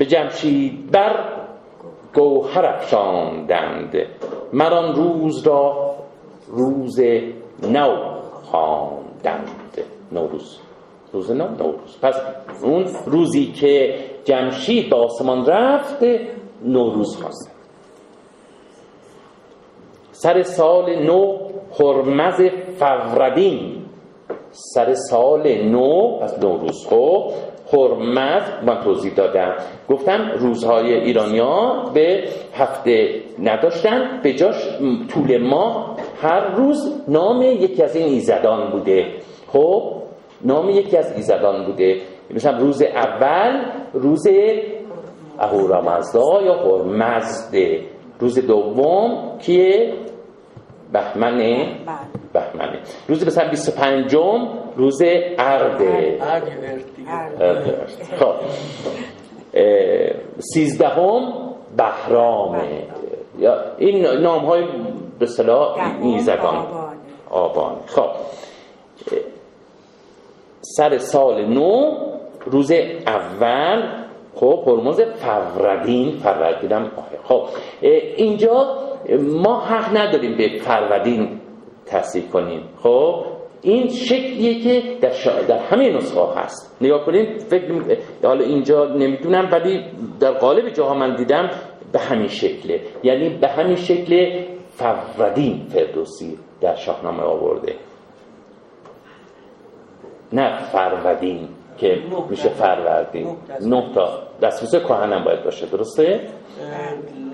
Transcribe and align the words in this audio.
به 0.00 0.06
جمشید 0.06 0.90
بر 0.90 1.24
گوهر 2.14 2.66
افشاندند. 2.66 3.96
مران 4.52 4.94
روز 4.94 5.46
را 5.46 5.94
روز 6.48 7.00
نو 7.62 7.96
خواندند. 8.42 9.78
نوروز 10.12 10.58
روز. 11.12 11.30
نو؟ 11.30 11.48
نوروز 11.48 11.98
پس 12.02 12.14
اون 12.62 12.86
روزی 13.06 13.46
که 13.46 13.94
جمشید 14.24 14.90
به 14.90 14.96
آسمان 14.96 15.46
رفت 15.46 16.04
نوروز 16.64 17.16
خواست. 17.16 17.50
سر 20.12 20.42
سال 20.42 21.02
نو 21.02 21.38
هرمز 21.80 22.42
فوردین 22.78 23.82
سر 24.50 24.94
سال 24.94 25.62
نو 25.62 26.18
از 26.22 26.38
نوروز 26.38 26.86
خب 26.86 27.32
هرمز 27.72 28.42
من 28.66 28.80
توضیح 28.84 29.14
دادم. 29.14 29.54
گفتم 29.88 30.30
روزهای 30.38 30.94
ایرانیا 30.94 31.84
به 31.94 32.24
هفته 32.54 33.20
نداشتن 33.42 34.20
به 34.22 34.32
جاش 34.32 34.56
طول 35.08 35.38
ماه 35.38 35.96
هر 36.22 36.40
روز 36.40 37.02
نام 37.08 37.42
یکی 37.42 37.82
از 37.82 37.96
این 37.96 38.06
ایزدان 38.06 38.70
بوده. 38.70 39.06
خب 39.52 39.92
نام 40.44 40.70
یکی 40.70 40.96
از 40.96 41.12
ایزدان 41.16 41.66
بوده. 41.66 41.96
مثلا 42.30 42.58
روز 42.58 42.82
اول 42.82 43.64
روز 43.92 44.26
اهورامزدا 45.38 46.42
یا 46.42 46.54
هرمزده 46.54 47.80
روز 48.20 48.46
دوم 48.46 49.38
کیه؟ 49.38 49.92
بهمنه. 50.92 51.66
بهمنه. 52.32 52.78
روز 53.08 53.26
مثلا 53.26 53.48
25 53.50 54.16
روز 54.76 55.02
ارده. 55.38 56.18
خب. 58.18 58.34
سیزدهم 60.38 61.32
بهرامه 61.76 62.82
یا 63.38 63.54
این 63.78 64.06
نام 64.06 64.44
های 64.44 64.64
به 65.18 65.26
صلاح 65.26 65.96
میزدان 65.98 66.66
آبان 67.30 67.76
خب. 67.86 68.10
سر 70.60 70.98
سال 70.98 71.44
نو 71.44 71.96
روز 72.46 72.72
اول 73.06 73.82
خب 74.34 74.64
هرمز 74.66 75.00
فروردین 75.00 76.18
فروردین 76.18 76.90
خب. 77.24 77.42
اینجا 78.16 78.66
ما 79.18 79.60
حق 79.60 79.96
نداریم 79.96 80.36
به 80.36 80.58
فرودین 80.58 81.40
تصدیق 81.86 82.30
کنیم. 82.30 82.62
خب. 82.82 83.24
این 83.62 83.88
شکلیه 83.88 84.60
که 84.62 84.96
در, 85.00 85.42
در 85.48 85.58
همه 85.58 85.96
نسخه 85.96 86.20
هست. 86.36 86.76
نگاه 86.80 87.04
کنیم 87.06 87.38
فکر 87.38 87.96
حالا 88.22 88.44
اینجا 88.44 88.84
نمی‌دونم 88.84 89.48
ولی 89.52 89.84
در 90.20 90.32
قالب 90.32 90.68
جاها 90.68 90.94
من 90.94 91.16
دیدم 91.16 91.50
به 91.92 91.98
همین 91.98 92.28
شکله. 92.28 92.80
یعنی 93.02 93.28
به 93.28 93.48
همین 93.48 93.76
شکل 93.76 94.42
فردین 94.76 95.66
فردوسی 95.68 96.38
در 96.60 96.74
شاهنامه 96.74 97.22
آورده. 97.22 97.74
نه 100.32 100.58
فرودین 100.58 101.48
که 101.78 101.98
میشه 102.30 102.48
فروردین. 102.48 103.36
نه 103.60 103.94
تا 103.94 104.22
دستوسه 104.42 104.80
کهنم 104.80 105.24
باید 105.24 105.44
باشه 105.44 105.66
درسته؟ 105.66 106.20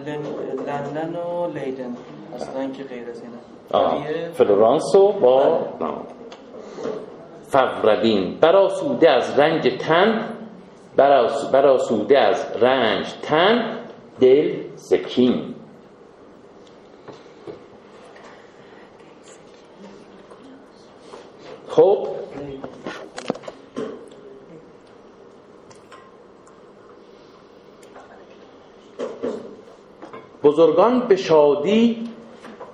لندن 0.06 1.16
و 1.16 1.46
لیدن. 1.46 1.96
اصلا 2.34 2.70
که 2.70 2.82
غیر 2.82 3.10
از 3.10 3.22
اینه 3.22 3.36
فلورانس 4.32 4.94
و 4.94 5.12
با 5.12 5.58
فوردین 7.48 8.38
براسوده 8.40 9.10
از 9.10 9.38
رنج 9.38 9.72
تن 9.78 10.28
براسوده 11.52 12.18
از 12.18 12.46
رنج 12.60 13.06
تن 13.22 13.78
دل 14.20 14.54
سکین. 14.76 15.54
خب 21.68 22.08
بزرگان 30.42 31.00
به 31.08 31.16
شادی 31.16 32.08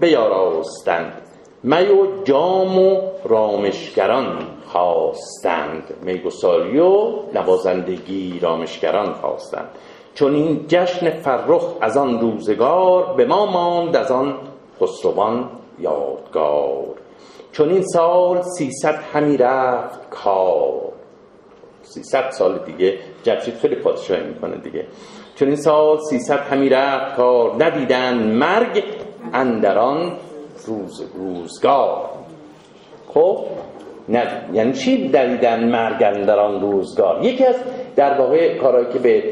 بیاراستند. 0.00 1.22
می 1.62 1.86
و 1.86 2.22
جام 2.24 2.78
و 2.78 3.11
رامشگران 3.24 4.38
خواستند. 4.66 5.94
میگساری 6.02 6.78
و 6.78 7.12
نوازندگی 7.34 8.38
رامشگران 8.40 9.12
خواستند. 9.12 9.68
چون 10.14 10.34
این 10.34 10.64
جشن 10.68 11.10
فرخ 11.10 11.64
از 11.80 11.96
آن 11.96 12.20
روزگار 12.20 13.14
به 13.14 13.24
ما 13.24 13.46
ماند 13.46 13.96
از 13.96 14.10
آن 14.10 14.34
خسروان 14.80 15.50
یادگار. 15.78 16.84
چون 17.52 17.68
این 17.68 17.82
سال 17.82 18.42
سیصد 18.42 18.94
همی 19.12 19.36
رفت 19.36 20.10
کار. 20.10 20.92
سیصد 21.82 22.30
سال 22.30 22.58
دیگه 22.58 22.98
جمشید 23.22 23.54
خیلی 23.54 23.74
پادشاهی 23.74 24.22
می‌کنه 24.22 24.56
دیگه. 24.56 24.86
چون 25.36 25.48
این 25.48 25.56
سال 25.56 25.98
سیصد 25.98 26.38
همی 26.38 26.68
رفت 26.68 27.16
کار. 27.16 27.64
ندیدن 27.64 28.14
مرگ 28.14 28.84
اندران 29.32 30.12
روز 30.66 31.04
روزگار. 31.14 32.10
خب 33.14 33.38
نه 34.08 34.22
یعنی 34.52 34.72
چی 34.72 35.08
ندیدن 35.08 35.68
مرگ 35.68 36.02
اندران 36.02 36.60
روزگار؟ 36.60 37.24
یکی 37.24 37.44
از 37.44 37.56
در 37.96 38.18
واقع 38.18 38.58
کارهایی 38.58 38.86
که 38.92 38.98
به 38.98 39.22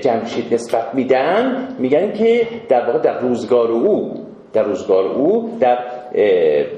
جمشید 0.00 0.54
نسبت 0.54 0.94
میدن 0.94 1.68
میگن 1.78 2.12
که 2.12 2.46
در 2.68 2.86
واقع 2.86 2.98
در 2.98 3.18
روزگار 3.18 3.70
او 3.70 4.12
در 4.52 4.62
روزگار 4.62 5.04
او 5.04 5.56
در 5.60 5.78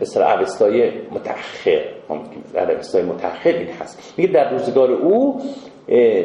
بسر 0.00 0.38
اوستای 0.38 0.90
متأخر 1.10 1.80
در 2.54 2.72
اوستای 2.76 3.02
متأخر 3.02 3.50
این 3.50 3.68
هست. 3.80 4.14
میگه 4.16 4.32
در 4.32 4.50
روزگار 4.50 4.90
او 4.92 5.40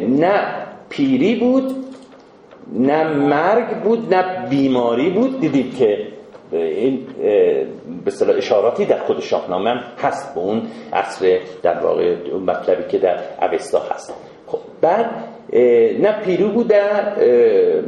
نه 0.08 0.42
پیری 0.90 1.36
بود 1.36 1.76
نه 2.74 3.04
مرگ 3.04 3.84
بود 3.84 4.14
نه 4.14 4.48
بیماری 4.50 5.10
بود. 5.10 5.40
دیدید 5.40 5.78
که 5.78 6.06
این 6.52 7.08
به 8.06 8.38
اشاراتی 8.38 8.85
در 8.85 9.00
خود 9.00 9.19
شاهنامه 9.19 9.69
هم 9.69 9.80
هست 9.97 10.35
به 10.35 10.41
اون 10.41 10.62
عصر 10.94 11.40
در 11.63 11.80
واقع 11.80 12.16
مطلبی 12.47 12.84
که 12.90 12.97
در 12.97 13.19
اوستا 13.41 13.80
هست. 13.80 14.13
خب 14.47 14.59
بعد 14.81 15.06
نه 16.02 16.12
پیرو 16.25 16.50
بود 16.50 16.74
نه 16.74 17.13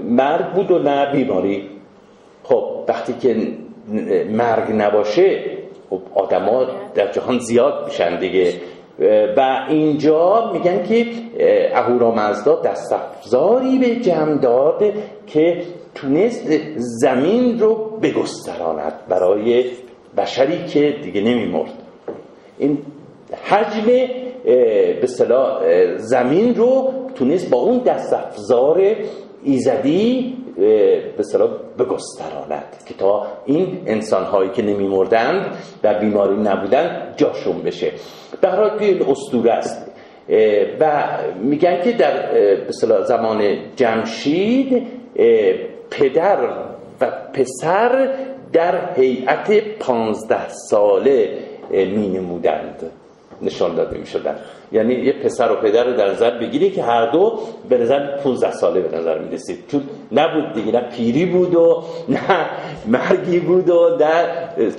مرگ 0.03 0.45
بود 0.45 0.71
و 0.71 0.79
نه 0.79 1.11
بیماری. 1.11 1.69
خب 2.43 2.63
وقتی 2.87 3.13
که 3.13 3.35
مرگ 4.29 4.71
نباشه 4.71 5.39
خب 5.89 6.01
آدما 6.15 6.65
در 6.95 7.11
جهان 7.11 7.39
زیاد 7.39 7.85
میشن 7.85 8.19
دیگه. 8.19 8.53
و 9.37 9.65
اینجا 9.69 10.51
میگن 10.53 10.83
که 10.83 11.05
اهورامزدا 11.73 12.61
دست 12.61 12.93
افزاری 12.93 13.79
به 13.79 13.95
جمع 13.95 14.37
داد 14.37 14.83
که 15.27 15.61
تونست 16.01 16.51
زمین 16.77 17.59
رو 17.59 17.75
بگستراند 18.01 18.93
برای 19.09 19.65
بشری 20.17 20.65
که 20.65 20.95
دیگه 21.03 21.21
نمیمرد. 21.21 21.73
این 22.59 22.77
حجم 23.43 23.85
به 25.01 25.07
صلاح 25.07 25.61
زمین 25.97 26.55
رو 26.55 26.93
تونست 27.15 27.49
با 27.49 27.57
اون 27.57 27.77
دست 27.77 28.13
افزار 28.13 28.95
ایزدی 29.43 30.35
به 31.17 31.23
صلاح 31.31 31.49
بگستراند 31.79 32.75
که 32.87 32.93
تا 32.93 33.27
این 33.45 33.81
انسان 33.85 34.23
هایی 34.23 34.49
که 34.49 34.61
نمیمردند 34.61 35.57
و 35.83 35.99
بیماری 35.99 36.35
نبودن 36.35 37.13
جاشون 37.17 37.61
بشه. 37.61 37.91
در 38.41 38.55
حال 38.55 38.77
توی 38.77 38.87
این 38.87 39.03
اسطوره 39.03 39.51
است. 39.51 39.85
و 40.79 41.07
میگن 41.41 41.81
که 41.83 41.91
در 41.91 42.35
به 42.65 42.71
زمان 43.07 43.57
جمشید 43.75 44.87
پدر 45.91 46.37
و 47.01 47.11
پسر 47.33 48.09
در 48.53 48.93
هیئت 48.95 49.77
پانزده 49.79 50.49
ساله 50.49 51.37
می 51.71 52.07
نمودند 52.07 52.91
نشان 53.41 53.75
داده 53.75 53.97
می 53.97 54.05
شدن 54.05 54.35
یعنی 54.71 54.93
یه 54.93 55.13
پسر 55.13 55.51
و 55.51 55.55
پدر 55.55 55.83
رو 55.83 55.93
در 55.93 56.11
نظر 56.11 56.37
بگیری 56.37 56.71
که 56.71 56.83
هر 56.83 57.11
دو 57.11 57.39
به 57.69 57.77
نظر 57.77 58.17
15 58.17 58.51
ساله 58.51 58.79
به 58.79 58.97
نظر 58.97 59.17
می 59.19 59.31
رسید 59.31 59.63
چون 59.67 59.83
نبود 60.11 60.53
دیگه 60.53 60.71
نه 60.71 60.81
پیری 60.81 61.25
بود 61.25 61.55
و 61.55 61.83
نه 62.09 62.49
مرگی 62.87 63.39
بود 63.39 63.69
و 63.69 63.97
نه 63.99 64.25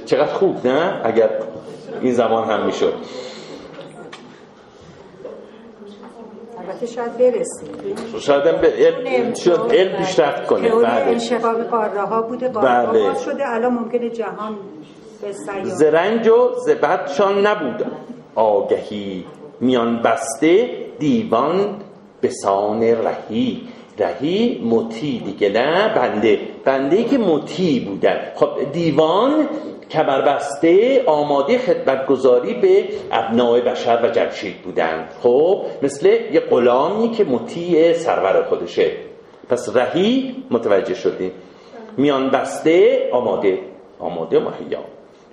چقدر 0.06 0.32
خوب 0.32 0.66
نه؟ 0.66 1.00
اگر 1.04 1.30
این 2.02 2.12
زمان 2.12 2.48
هم 2.48 2.66
می 2.66 2.72
شد 2.72 2.94
البته 6.80 6.94
شاید 6.94 7.18
برسیم. 7.18 8.20
شاید 8.20 8.46
هم 8.46 8.54
علم, 8.54 9.34
شد 9.34 9.70
علم 9.72 9.96
پیشرفت 9.96 10.46
کنه. 10.46 10.68
بله. 10.68 10.86
انشقاق 10.86 11.62
قاره 11.62 12.00
ها 12.00 12.22
بوده. 12.22 12.48
قاره 12.48 12.86
بله. 12.86 13.18
شده. 13.24 13.54
الان 13.54 13.72
ممکنه 13.72 14.10
جهان 14.10 14.56
زرنج 15.62 16.28
و 16.28 16.50
زبدشان 16.66 17.46
نبود 17.46 17.86
آگهی 18.34 19.24
میان 19.60 20.02
بسته 20.02 20.70
دیوان 20.98 21.76
بسان 22.22 22.82
رهی. 22.82 23.68
رهی 23.98 24.60
مطی 24.64 25.18
دیگه 25.24 25.48
نه 25.48 25.94
بنده. 25.94 26.38
بنده 26.64 27.04
که 27.04 27.18
مطی 27.18 27.80
بودن. 27.80 28.18
خب 28.34 28.72
دیوان 28.72 29.48
کمربسته 29.90 31.02
آماده 31.06 31.58
خدمتگذاری 31.58 32.54
به 32.54 32.84
ابناع 33.12 33.60
بشر 33.60 34.00
و 34.02 34.08
جمشید 34.08 34.62
بودن 34.62 35.08
خب 35.22 35.62
مثل 35.82 36.06
یه 36.32 36.40
غلامی 36.40 37.10
که 37.10 37.24
مطیع 37.24 37.92
سرور 37.92 38.42
خودشه. 38.42 38.90
پس 39.48 39.76
رهی 39.76 40.36
متوجه 40.50 40.94
شدیم 40.94 41.32
میان 41.96 42.30
بسته 42.30 43.08
آماده 43.12 43.58
آماده 43.98 44.38
مهیا. 44.38 44.80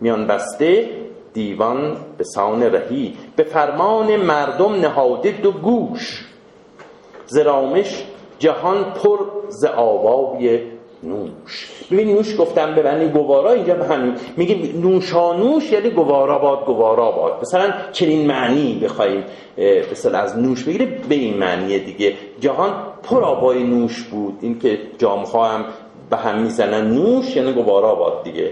میان 0.01 0.27
بسته 0.27 0.89
دیوان 1.33 1.98
به 2.18 2.24
سان 2.24 2.63
رهی. 2.63 3.13
به 3.36 3.44
فرمان 3.44 4.15
مردم 4.15 4.74
نهاده 4.74 5.31
دو 5.31 5.51
گوش. 5.51 6.25
زرامش 7.25 8.03
جهان 8.39 8.83
پر 8.83 9.19
ز 9.50 9.65
آوای 9.65 10.62
نوش. 11.03 11.76
ببین 11.92 12.16
نوش 12.16 12.39
گفتم 12.39 12.75
به 12.75 12.84
معنی 12.84 13.07
گوارا 13.07 13.51
اینجا 13.51 13.75
به 13.75 13.86
همین. 13.86 14.16
میگیم 14.38 14.81
نوشانوش 14.81 15.72
یعنی 15.72 15.89
گوارا 15.89 16.38
باد 16.38 16.66
گوارا 16.66 17.12
باد. 17.12 17.39
مثلا 17.42 17.74
چنین 17.92 18.28
معنی 18.28 18.80
بخوایم 18.84 19.24
مثلا 19.92 20.19
از 20.19 20.38
نوش 20.38 20.63
بگیره 20.63 20.86
به 20.86 21.16
این 21.16 21.38
معنی 21.38 21.80
دیگه. 21.80 22.13
جهان 22.39 22.72
پر 23.04 23.24
آبای 23.24 23.63
نوش 23.63 24.04
بود. 24.04 24.38
این 24.42 24.60
که 24.60 24.80
جامخا 24.98 25.45
هم 25.45 25.66
به 26.10 26.18
هم 26.18 26.42
می‌زنن. 26.42 26.92
نوش 26.92 27.36
یعنی 27.36 27.54
گوارا 27.54 27.95
باد 27.95 28.24
دیگه. 28.24 28.51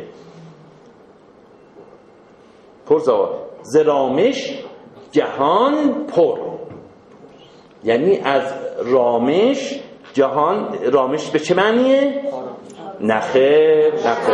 پر 2.90 3.02
زرامش 3.62 4.60
جهان 5.12 6.06
پر. 6.08 6.38
یعنی 7.84 8.18
از 8.18 8.44
رامش 8.86 9.80
جهان 10.14 10.68
رامش 10.92 11.30
به 11.30 11.40
چه 11.40 11.56
معنیه؟ 11.56 12.22
نخه 13.02 13.92
نخه 14.06 14.34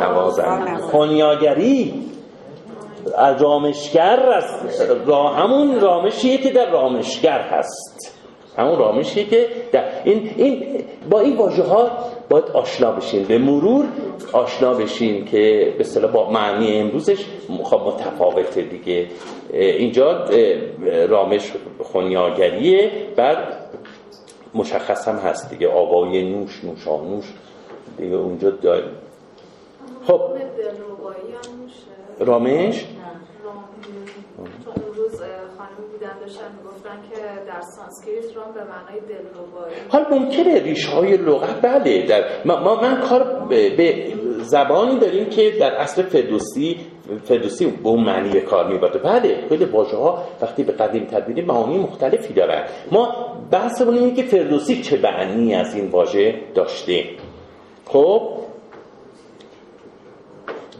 نوازن 0.00 0.76
خونیاگری 0.76 1.94
از 3.18 3.42
رامشگر 3.42 4.20
از 4.20 4.44
را 5.06 5.28
همون 5.28 5.80
رامشیه 5.80 6.38
که 6.38 6.50
در 6.50 6.70
رامشگر 6.70 7.40
هست. 7.40 8.14
همون 8.58 8.78
رامشیه 8.78 9.24
که 9.24 9.46
در 9.72 9.84
این, 10.04 10.30
این 10.36 10.84
با 11.10 11.20
این 11.20 11.36
واژه 11.36 11.62
ها 11.62 11.90
باید 12.28 12.44
آشنا 12.44 12.92
بشین. 12.92 13.24
به 13.24 13.38
مرور 13.38 13.84
آشنا 14.32 14.74
بشین 14.74 15.24
که 15.24 15.74
به 15.78 15.84
صلاح 15.84 16.12
با 16.12 16.30
معنی 16.30 16.78
امروزش 16.78 17.24
خب 17.64 17.80
متفاوته 17.80 18.62
دیگه. 18.62 19.06
اینجا 19.52 20.24
رامش 21.08 21.52
خونیاگریه 21.82 22.90
بعد 23.16 23.38
مشخص 24.54 25.08
هم 25.08 25.16
هست 25.16 25.50
دیگه. 25.50 25.68
آوای 25.72 26.22
نوش 26.32 26.64
نوشانوش. 26.64 27.24
دیگه 27.98 28.16
اونجا 28.16 28.50
داریم 28.50 28.90
خب. 30.06 30.20
رامش؟ 32.20 32.86
امروز 34.76 35.20
خانم 35.58 35.88
بودن 35.92 36.18
داشتن 36.20 36.44
می‌گفتن 36.58 36.98
که 37.10 37.20
در 37.46 37.60
سانسکریت 37.60 38.36
رام 38.36 38.54
به 38.54 38.60
معنای 38.60 39.00
دلربایی 39.00 39.74
حال 39.88 40.04
ممکنه 40.10 40.62
ریشه 40.62 40.90
های 40.90 41.16
لغت 41.16 41.62
بله 41.62 42.06
در 42.06 42.24
ما, 42.44 42.80
من 42.80 43.00
کار 43.00 43.46
به 43.48 44.12
زبانی 44.38 44.98
داریم 44.98 45.24
که 45.24 45.50
در 45.60 45.72
اصل 45.74 46.02
فردوسی 46.02 46.76
فردوسی 47.24 47.66
به 47.66 47.88
اون 47.88 48.04
معنی 48.04 48.40
کار 48.40 48.68
میبرده 48.72 48.98
بله 48.98 49.48
خیلی 49.48 49.64
واژه 49.64 49.96
ها 49.96 50.24
وقتی 50.42 50.62
به 50.62 50.72
قدیم 50.72 51.04
تبدیلی 51.04 51.42
معانی 51.42 51.78
مختلفی 51.78 52.34
دارن. 52.34 52.64
ما 52.92 53.14
بحثمون 53.50 53.94
اینه 53.94 54.14
که 54.14 54.22
فردوسی 54.22 54.82
چه 54.82 55.00
معنی 55.02 55.54
از 55.54 55.74
این 55.74 55.88
واژه 55.88 56.34
داشته 56.54 57.04
خب 57.86 58.30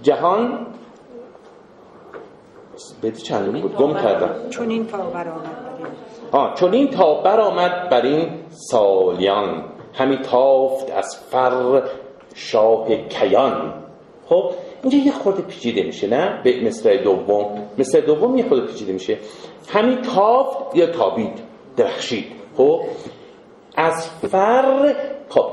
جهان 0.03 0.67
بدی 3.03 3.23
چند 3.23 3.63
بود؟ 3.63 3.77
گم 3.77 3.95
کردم. 3.95 4.49
چون 4.51 4.71
این 4.71 4.87
تا 4.87 4.99
آه 6.33 6.55
چون 6.55 6.73
این. 6.73 6.91
تا 6.91 7.15
برآمد 7.15 7.89
بر 7.89 8.03
این 8.03 8.29
سالیان. 8.51 9.65
همی 9.95 10.19
تافت 10.19 10.91
از 10.91 11.17
فر 11.31 11.83
شاه 12.35 12.87
کیان. 12.97 13.75
خب 14.27 14.51
اینجا 14.83 14.99
یه 14.99 15.13
خورده 15.13 15.43
پیچیده 15.43 15.83
میشه 15.83 16.07
نه؟ 16.07 16.41
به 16.45 16.65
مصرع 16.67 16.97
دوم. 17.03 17.69
مصرع 17.79 18.01
دوم 18.01 18.37
یه 18.37 18.49
خورده 18.49 18.67
پیچیده 18.67 18.93
میشه. 18.93 19.19
همین 19.69 20.03
تافت 20.03 20.77
یا 20.77 20.87
تابید؟ 20.87 21.39
درخشید. 21.77 22.27
خب 22.57 22.81
از 23.77 24.07
فر 24.07 24.95
خب 25.29 25.51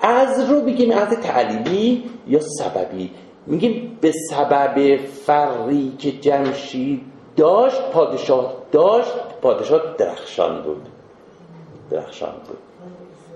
از 0.00 0.50
رو 0.50 0.60
بگیم 0.60 0.90
از 0.90 1.08
تعلیمی 1.08 2.04
یا 2.26 2.40
سببی؟ 2.40 3.10
میگیم 3.46 3.98
به 4.00 4.12
سبب 4.30 4.96
فری 4.96 5.92
که 5.98 6.12
جمشید 6.12 7.00
داشت 7.36 7.82
پادشاه 7.82 8.54
داشت 8.72 9.12
پادشاه 9.42 9.80
درخشان 9.98 10.62
بود. 10.62 10.86
درخشان 11.90 12.32
بود. 12.48 12.58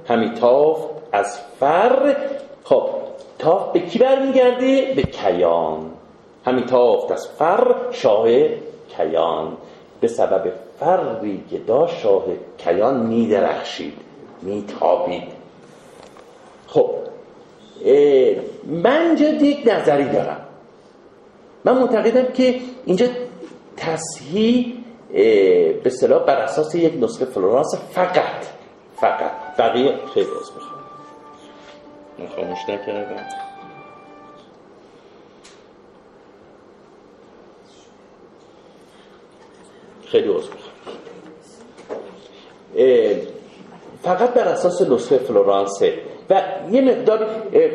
همین 0.08 0.34
تافت 0.34 0.88
از 1.12 1.40
فر. 1.60 2.16
خب 2.64 2.88
تافت 3.38 3.72
به 3.72 3.80
کی 3.80 3.98
برمیگرده؟ 3.98 4.92
به 4.96 5.02
کیان. 5.02 5.90
همین 6.46 6.66
تافت 6.66 7.12
از 7.12 7.28
فر 7.28 7.74
شاه 7.90 8.26
کیان. 8.96 9.56
به 10.00 10.08
سبب 10.08 10.52
فری 10.80 11.44
که 11.50 11.58
داشت 11.58 11.98
شاه 11.98 12.24
کیان 12.58 13.06
میدرخشید 13.06 13.98
میتابید. 14.42 15.41
خب 16.72 16.90
من 18.66 19.16
جد 19.16 19.42
یک 19.42 19.68
نظری 19.72 20.08
دارم. 20.08 20.46
من 21.64 21.78
معتقدم 21.78 22.32
که 22.32 22.60
اینجا 22.84 23.06
تصحیح 23.76 24.74
به 25.84 25.90
صلاح 26.00 26.24
بر 26.26 26.36
اساس 26.36 26.74
یک 26.74 26.94
نسخه 27.00 27.24
فلورانس 27.24 27.74
فقط 27.90 28.46
فقط. 28.96 29.56
بقیه 29.58 29.98
خیلی 30.14 30.26
از 30.40 30.50
بخوام 30.50 30.80
من 32.18 32.28
خاموش 32.36 32.58
نکردم. 32.68 33.26
خیلی 40.06 40.28
عوض 40.28 40.44
فقط 44.02 44.34
بر 44.34 44.48
اساس 44.48 44.82
نسخه 44.82 45.18
فلورانسه 45.18 46.11
و 46.30 46.42
یه 46.70 46.80
مقدار 46.80 47.26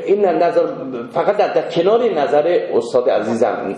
این 0.05 0.25
نظر 0.25 0.61
فقط 1.13 1.37
در, 1.37 1.53
در 1.53 1.69
کنار 1.69 2.03
نظر 2.03 2.59
استاد 2.73 3.09
عزیزم 3.09 3.75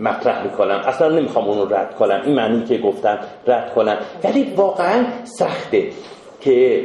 مطرح 0.00 0.44
می‌کنم. 0.44 0.82
اصلا 0.84 1.08
نمی‌خوام 1.08 1.48
اونو 1.48 1.74
رد 1.74 1.94
کنم. 1.94 2.22
این 2.24 2.34
معنی 2.34 2.64
که 2.64 2.78
گفتم 2.78 3.18
رد 3.46 3.74
کنم. 3.74 3.98
ولی 4.24 4.52
واقعا 4.56 5.04
سخته 5.24 5.88
که 6.40 6.84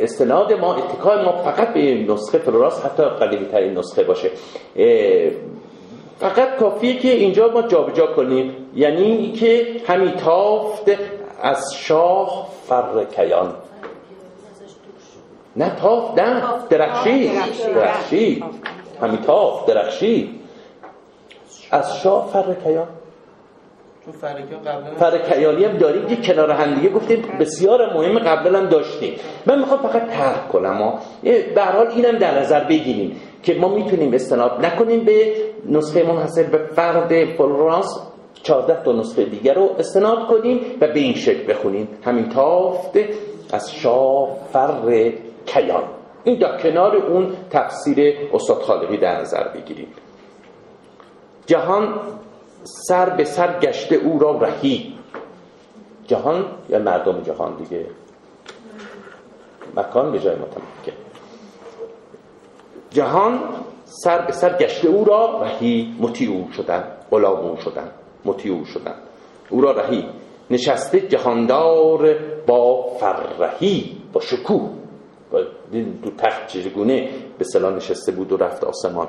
استناد 0.00 0.52
ما 0.52 0.74
اتکای 0.74 1.24
ما 1.24 1.32
فقط 1.32 1.74
به 1.74 1.94
نسخه 1.94 2.38
فلوراس 2.38 2.84
حتی 2.84 3.02
قدیمی 3.02 3.46
ترین 3.46 3.78
نسخه 3.78 4.02
باشه. 4.02 4.30
فقط 6.18 6.56
کافیه 6.56 6.98
که 6.98 7.08
اینجا 7.08 7.48
ما 7.48 7.62
جابجا 7.62 8.06
کنیم. 8.06 8.56
یعنی 8.74 9.32
که 9.32 9.66
همی 9.86 10.10
تافت 10.10 10.90
از 11.42 11.74
شاه 11.74 12.48
فر 12.68 13.04
کیان. 13.16 13.54
نه 15.56 15.72
تاف 15.80 16.18
نه 16.18 16.42
درخشی. 16.70 17.30
درخشی. 17.74 18.44
همی 19.02 19.16
تاف 19.16 19.66
درخشی. 19.66 20.40
از 21.70 21.96
شاه 21.96 22.28
فر 22.32 22.54
کیان 22.64 22.86
فرکیانی 24.98 25.64
هم 25.64 25.76
داریم 25.76 26.06
که 26.06 26.16
کنار 26.16 26.50
هم 26.50 26.74
دیگه 26.74 26.88
گفتیم 26.88 27.22
بسیار 27.40 27.94
مهم 27.94 28.18
قبلا 28.18 28.58
هم 28.58 28.66
داشتیم. 28.66 29.14
من 29.46 29.58
می‌خوام 29.58 29.80
فقط 29.80 30.08
ترک 30.10 30.48
کنم 30.48 30.98
به 31.54 31.62
حال 31.62 31.86
اینم 31.86 32.18
در 32.18 32.40
نظر 32.40 32.64
بگیریم 32.64 33.20
که 33.42 33.54
ما 33.54 33.68
می‌تونیم 33.68 34.14
استناد 34.14 34.66
نکنیم 34.66 35.04
به 35.04 35.34
نسخه 35.68 36.02
منحصر 36.02 36.42
به 36.42 36.58
فرد 36.58 37.24
فلورانس. 37.24 38.00
14 38.42 38.82
تا 38.84 38.92
نسخه 38.92 39.24
دیگر 39.24 39.54
رو 39.54 39.70
استناد 39.78 40.26
کنیم 40.26 40.60
و 40.80 40.86
به 40.86 41.00
این 41.00 41.14
شکل 41.14 41.52
بخونیم. 41.52 41.88
همین 42.04 42.28
تافت 42.28 42.98
از 43.52 43.74
شاه 43.74 44.28
فر 44.52 44.70
کیان. 45.46 45.84
این 46.24 46.38
در 46.38 46.58
کنار 46.58 46.96
اون 46.96 47.36
تفسیر 47.50 48.28
استاد 48.32 48.62
خالقی 48.62 48.96
در 48.96 49.20
نظر 49.20 49.48
بگیریم. 49.48 49.88
جهان 51.46 52.00
سر 52.64 53.10
به 53.10 53.24
سر 53.24 53.58
گشته 53.58 53.94
او 53.96 54.18
را 54.18 54.38
رهی. 54.38 54.94
جهان 56.06 56.44
یا 56.68 56.78
مردم 56.78 57.20
جهان 57.20 57.56
دیگه؟ 57.56 57.86
مکان 59.76 60.12
به 60.12 60.18
جای 60.18 60.34
متمکن. 60.34 60.98
جهان 62.90 63.40
سر 63.84 64.18
به 64.26 64.32
سر 64.32 64.56
گشته 64.56 64.88
او 64.88 65.04
را 65.04 65.42
رهی. 65.42 65.96
مطیع 66.00 66.30
او 66.30 66.48
شدن 66.52 66.84
غلام 67.10 67.36
او 67.36 67.56
شدن 67.56 67.90
مطیع 68.24 68.52
او 68.52 68.64
شدن. 68.64 68.94
او 69.50 69.60
را 69.60 69.70
رهی. 69.70 70.08
نشسته 70.50 71.00
جهاندار 71.00 72.14
با 72.46 72.82
فرهی 73.00 73.96
با 74.12 74.20
شکوه. 74.20 74.83
دو 76.02 76.10
تخت 76.18 76.46
چگونه 76.46 77.08
به 77.38 77.44
سلام 77.44 77.76
نشسته 77.76 78.12
بود 78.12 78.32
و 78.32 78.36
رفت 78.36 78.64
آسمان. 78.64 79.08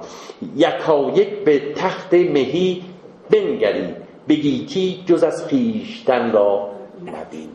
یکا 0.56 1.12
یک 1.16 1.44
به 1.44 1.74
تخت 1.74 2.14
مهی 2.14 2.84
بنگری 3.30 3.94
بگیتی 4.30 5.04
جز 5.06 5.24
از 5.24 5.46
خیشتن 5.48 6.32
را 6.32 6.72
ندید 7.06 7.50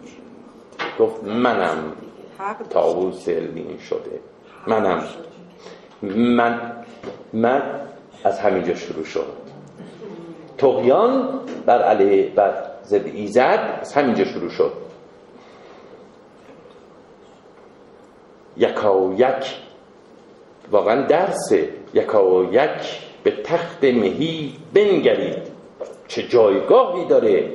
گفت 0.98 1.24
منم. 1.24 1.92
تاووس 2.70 3.28
علمین 3.28 3.78
شده. 3.88 4.20
منم. 4.66 5.04
من 6.02 6.72
من 7.32 7.62
از 8.24 8.40
همینجا 8.40 8.74
شروع 8.74 9.04
شد. 9.04 9.26
تقیان 10.58 11.40
بر 11.66 11.82
علیه 11.82 12.28
بر 12.28 12.54
ضد 12.84 13.06
ایزد 13.06 13.78
از 13.80 13.92
همینجا 13.92 14.24
شروع 14.24 14.50
شد. 14.50 14.72
یکا 18.60 19.14
یک 19.16 19.56
واقعا 20.70 21.06
درسه 21.06 21.68
یکا 21.94 22.44
یک 22.44 23.00
به 23.22 23.30
تخت 23.30 23.84
مهی 23.84 24.52
بنگرید. 24.74 25.42
چه 26.08 26.22
جایگاهی 26.22 27.04
داره 27.04 27.52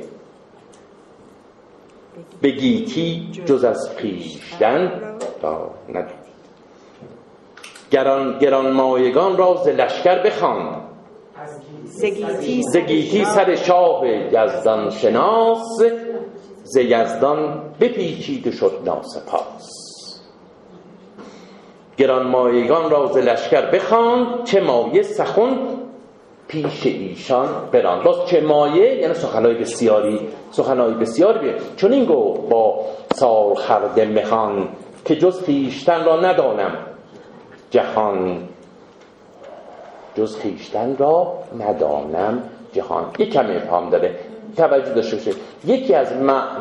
به 2.40 2.50
گیتی 2.50 3.28
جز 3.46 3.64
از 3.64 3.90
خیشتن 3.96 5.02
را 5.42 5.70
ندید. 5.88 6.26
گران, 7.90 8.38
گران 8.38 8.72
مایگان 8.72 9.36
را 9.36 9.62
ز 9.64 9.68
لشکر 9.68 10.22
بخوان 10.22 10.82
زگیتی 12.72 13.24
سر 13.24 13.54
شاه 13.54 14.06
یزدان 14.08 14.90
شناس. 14.90 15.82
ز 16.64 16.76
یزدان 16.76 17.62
بپیچید 17.80 18.46
و 18.46 18.52
شد 18.52 18.82
ناسپاس. 18.84 19.85
گران 21.96 22.26
مایگان 22.26 22.90
را 22.90 23.06
ز 23.06 23.16
لشکر 23.16 23.70
بخوان 23.70 24.44
چه 24.44 24.60
مایه 24.60 25.02
سخن 25.02 25.58
پیش 26.48 26.86
ایشان 26.86 27.48
بران. 27.72 28.02
باز 28.02 28.26
چه 28.26 28.40
مایه؟ 28.40 28.94
یعنی 28.94 29.14
سخنهای 29.14 29.54
بسیاری 29.54 30.20
سخنهای 30.50 30.94
بسیاری 30.94 31.38
بیه. 31.38 31.54
چون 31.76 31.92
این 31.92 32.04
گو 32.04 32.32
با 32.32 32.80
سال 33.14 33.54
خرده 33.54 34.04
مخان 34.04 34.68
که 35.04 35.16
جز 35.16 35.44
خیشتن 35.44 36.04
را 36.04 36.20
ندانم 36.20 36.76
جهان. 37.70 38.48
جز 40.14 40.36
خیشتن 40.36 40.96
را 40.96 41.32
ندانم 41.58 42.42
جهان. 42.72 43.04
یک 43.18 43.32
کمی 43.32 43.56
افهام 43.56 43.90
داره. 43.90 44.14
توجه 44.56 44.94
داشته 44.94 45.16
باشه. 45.16 45.32
یکی 45.66 45.94
از 45.94 46.12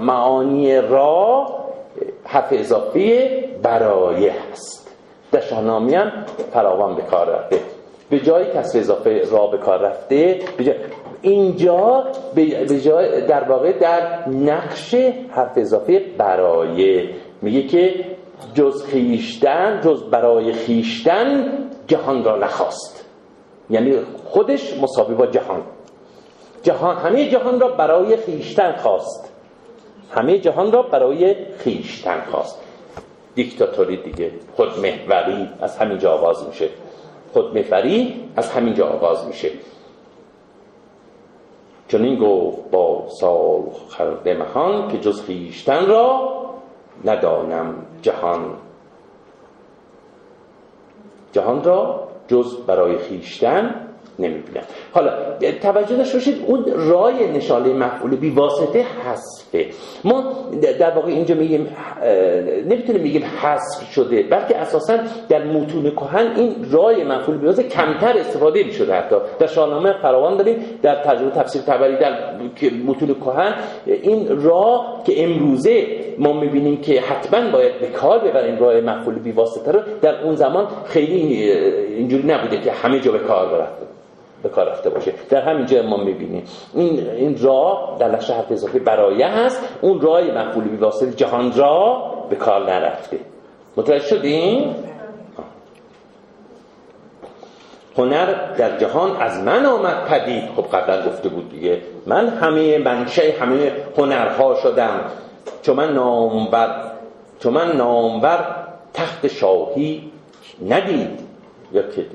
معانی 0.01 0.81
را 0.81 1.47
حرف 2.23 2.47
اضافی 2.51 3.29
برای 3.63 4.27
هست 4.27 4.84
در 5.35 5.41
شاهنامه 5.41 5.97
هم 5.97 6.11
فراوان 6.53 6.95
به 6.95 7.01
کار 7.01 7.29
رفته. 7.29 7.59
به 8.09 8.19
جای 8.19 8.45
کسر 8.53 8.79
اضافه 8.79 9.21
را 9.31 9.47
به 9.47 9.57
کار 9.57 9.79
رفته 9.79 10.39
اینجا 11.21 12.03
به 12.35 12.45
جای 12.79 13.21
در 13.21 13.43
واقع 13.43 13.71
در 13.71 14.29
نقش 14.29 14.95
حرف 15.29 15.57
اضافه 15.57 15.99
برای. 16.17 17.09
میگه 17.41 17.67
که 17.67 18.05
جز 18.53 18.85
خیشتن 18.85 19.81
جز 19.83 20.03
برای 20.03 20.53
خیشتن 20.53 21.53
جهان 21.87 22.23
را 22.23 22.37
نخواست. 22.37 23.05
یعنی 23.69 23.97
خودش 24.25 24.77
مساوی 24.77 25.15
با 25.15 25.25
جهان. 25.25 25.61
جهان 26.63 26.97
همه 26.97 27.29
جهان 27.29 27.59
را 27.59 27.67
برای 27.67 28.17
خیشتن 28.17 28.75
خواست. 28.75 29.33
همه 30.11 30.39
جهان 30.39 30.71
را 30.71 30.81
برای 30.81 31.35
خیشتن 31.57 32.21
خواست. 32.31 32.64
دیکتاتوری 33.35 33.97
دیگه. 33.97 34.31
خودمحوری 34.55 35.49
از 35.61 35.77
همینجا 35.77 36.11
آغاز 36.13 36.47
میشه. 36.47 36.69
خودمحوری 37.33 38.29
از 38.35 38.51
همینجا 38.51 38.87
آغاز 38.87 39.27
میشه. 39.27 39.51
چون 41.87 42.03
این 42.03 42.15
گو 42.15 42.51
با 42.71 43.07
سال 43.09 43.63
خرده 43.89 44.33
مهان 44.33 44.87
که 44.91 44.99
جز 44.99 45.21
خیشتن 45.21 45.85
را 45.85 46.31
ندانم 47.05 47.75
جهان. 48.01 48.53
جهان 51.31 51.63
را 51.63 52.07
جز 52.27 52.57
برای 52.57 52.97
خیشتن 52.97 53.87
نمی‌بینم. 54.19 54.63
حالا 54.93 55.11
توجه 55.61 55.95
داشته 55.95 56.17
باشید 56.17 56.43
اون 56.47 56.65
رای 56.75 57.31
نشاله 57.31 57.73
مفعول 57.73 58.15
بی 58.15 58.29
واسطه 58.29 58.79
حذفه. 59.05 59.65
ما 60.03 60.33
در 60.79 60.89
واقع 60.89 61.07
اینجا 61.07 61.35
میگیم 61.35 61.67
نمی‌تونیم 62.69 63.01
میگیم 63.01 63.23
حذف 63.41 63.91
شده 63.91 64.23
بلکه 64.23 64.57
اساسا 64.57 64.97
در 65.29 65.43
متون 65.43 65.91
کهن 65.91 66.35
این 66.35 66.55
رای 66.71 67.03
مفعول 67.03 67.37
بی 67.37 67.45
واسطه 67.45 67.63
کمتر 67.63 68.17
استفاده 68.17 68.63
می‌شده 68.63 68.93
حتی. 68.93 69.15
در 69.39 69.47
شاهنامه 69.47 69.93
فراوان 70.01 70.37
داریم 70.37 70.55
در 70.81 71.03
ترجمه 71.03 71.31
تفسیر 71.31 71.61
تبری 71.61 71.95
در 71.97 72.37
متون 72.87 73.15
کهن 73.25 73.53
این 73.85 74.41
را 74.41 74.85
که 75.05 75.23
امروزه 75.23 75.87
ما 76.19 76.33
می‌بینیم 76.33 76.81
که 76.81 77.01
حتما 77.01 77.51
باید 77.51 77.79
به 77.79 77.87
کار 77.87 78.19
ببریم 78.19 78.59
رای 78.59 78.81
مفعول 78.81 79.19
بی 79.19 79.31
واسطه 79.31 79.71
رو 79.71 79.79
در 80.01 80.23
اون 80.23 80.35
زمان 80.35 80.67
خیلی 80.85 81.51
اینجوری 81.97 82.27
نبوده 82.27 82.61
که 82.61 82.71
همه 82.71 82.99
جا 82.99 83.11
به 83.11 83.19
کار 83.19 83.49
برفته. 83.49 83.85
به 84.45 84.51
کار 84.51 84.69
رفته 84.69 84.89
باشه. 84.89 85.13
در 85.29 85.41
همین 85.41 85.65
جای 85.65 85.81
ما 85.81 85.97
می‌بینیم. 85.97 86.43
این 86.73 87.09
این 87.09 87.37
راه 87.41 87.95
در 87.99 88.07
نقش 88.07 88.29
حرف 88.29 88.51
اضافه 88.51 88.79
برایه 88.79 89.27
هست. 89.27 89.61
اون 89.81 90.01
راه 90.01 90.21
مفعول 90.21 90.77
واسطه 90.79 91.11
جهان 91.11 91.53
را 91.53 92.03
به 92.29 92.35
کار 92.35 92.71
نرفته. 92.71 93.19
متوجه 93.77 94.05
شدیم 94.05 94.75
هنر 97.97 98.53
در 98.57 98.77
جهان 98.77 99.17
از 99.17 99.43
من 99.43 99.65
آمد 99.65 100.05
پدید. 100.05 100.43
خب 100.55 100.77
قبلا 100.77 101.09
گفته 101.09 101.29
بود 101.29 101.49
دیگه. 101.49 101.81
من 102.05 102.27
همه 102.27 102.77
منشه 102.77 103.33
همه 103.39 103.71
هنرها 103.97 104.55
شدم. 104.55 104.99
چون 105.61 105.75
من 105.75 105.93
نامور 105.93 106.91
چون 107.39 107.53
من 107.53 107.77
نامور 107.77 108.45
تخت 108.93 109.27
شاهی 109.27 110.11
ندید. 110.67 111.19
یا 111.73 111.81
که 111.81 112.05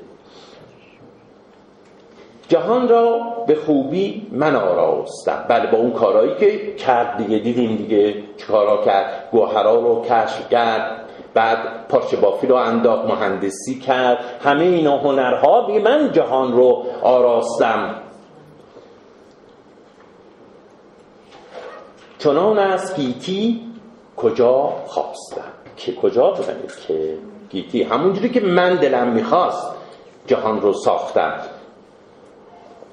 جهان 2.50 2.88
را 2.88 3.20
به 3.46 3.54
خوبی 3.54 4.26
من 4.32 4.56
آراستم. 4.56 5.44
بله 5.48 5.70
با 5.70 5.78
اون 5.78 5.90
کارهایی 5.90 6.34
که 6.34 6.74
کرد 6.74 7.16
دیگه 7.16 7.38
دیدیم 7.38 7.76
دیگه 7.76 8.14
کارا 8.48 8.84
کرد. 8.84 9.28
گوهرا 9.32 9.74
رو 9.74 10.02
کشف 10.02 10.48
کرد 10.48 11.04
بعد 11.34 11.58
پارچه 11.88 12.16
بافی 12.16 12.46
رو 12.46 12.54
انداخت 12.54 13.04
مهندسی 13.04 13.78
کرد. 13.78 14.18
همه 14.44 14.64
اینا 14.64 14.98
هنرها 14.98 15.66
بی 15.66 15.78
من 15.78 16.12
جهان 16.12 16.52
رو 16.52 16.84
آراستم. 17.02 17.94
چنان 22.18 22.58
از 22.58 22.96
گیتی 22.96 23.60
کجا 24.16 24.72
خواستم؟ 24.86 25.52
که 25.76 25.94
کجا 25.94 26.30
بزنید 26.30 26.72
که 26.86 27.18
گیتی؟ 27.50 27.82
همونجوری 27.82 28.28
که 28.28 28.40
من 28.40 28.76
دلم 28.76 29.08
می‌خواست 29.08 29.70
جهان 30.26 30.60
رو 30.60 30.72
ساختم. 30.72 31.40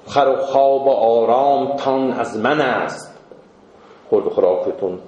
خر 0.08 0.28
و 0.28 0.36
خواب 0.36 0.86
و 0.86 0.90
آرام 0.90 1.76
تان 1.76 2.12
از 2.12 2.36
من 2.36 2.60
است. 2.60 3.18
خورد 4.10 4.26
و 4.26 4.30
خوراکتون 4.30 4.98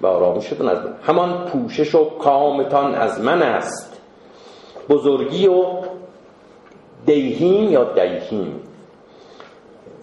و 0.00 0.06
آرامشتون 0.06 0.68
از 0.68 0.78
من. 0.78 0.94
همان 1.02 1.44
پوشش 1.44 1.94
و 1.94 2.04
کامتان 2.04 2.94
از 2.94 3.20
من 3.20 3.42
است. 3.42 4.00
بزرگی 4.88 5.48
و 5.48 5.64
دیهیم 7.06 7.72
یا 7.72 7.84
دیهیم؟ 7.84 8.60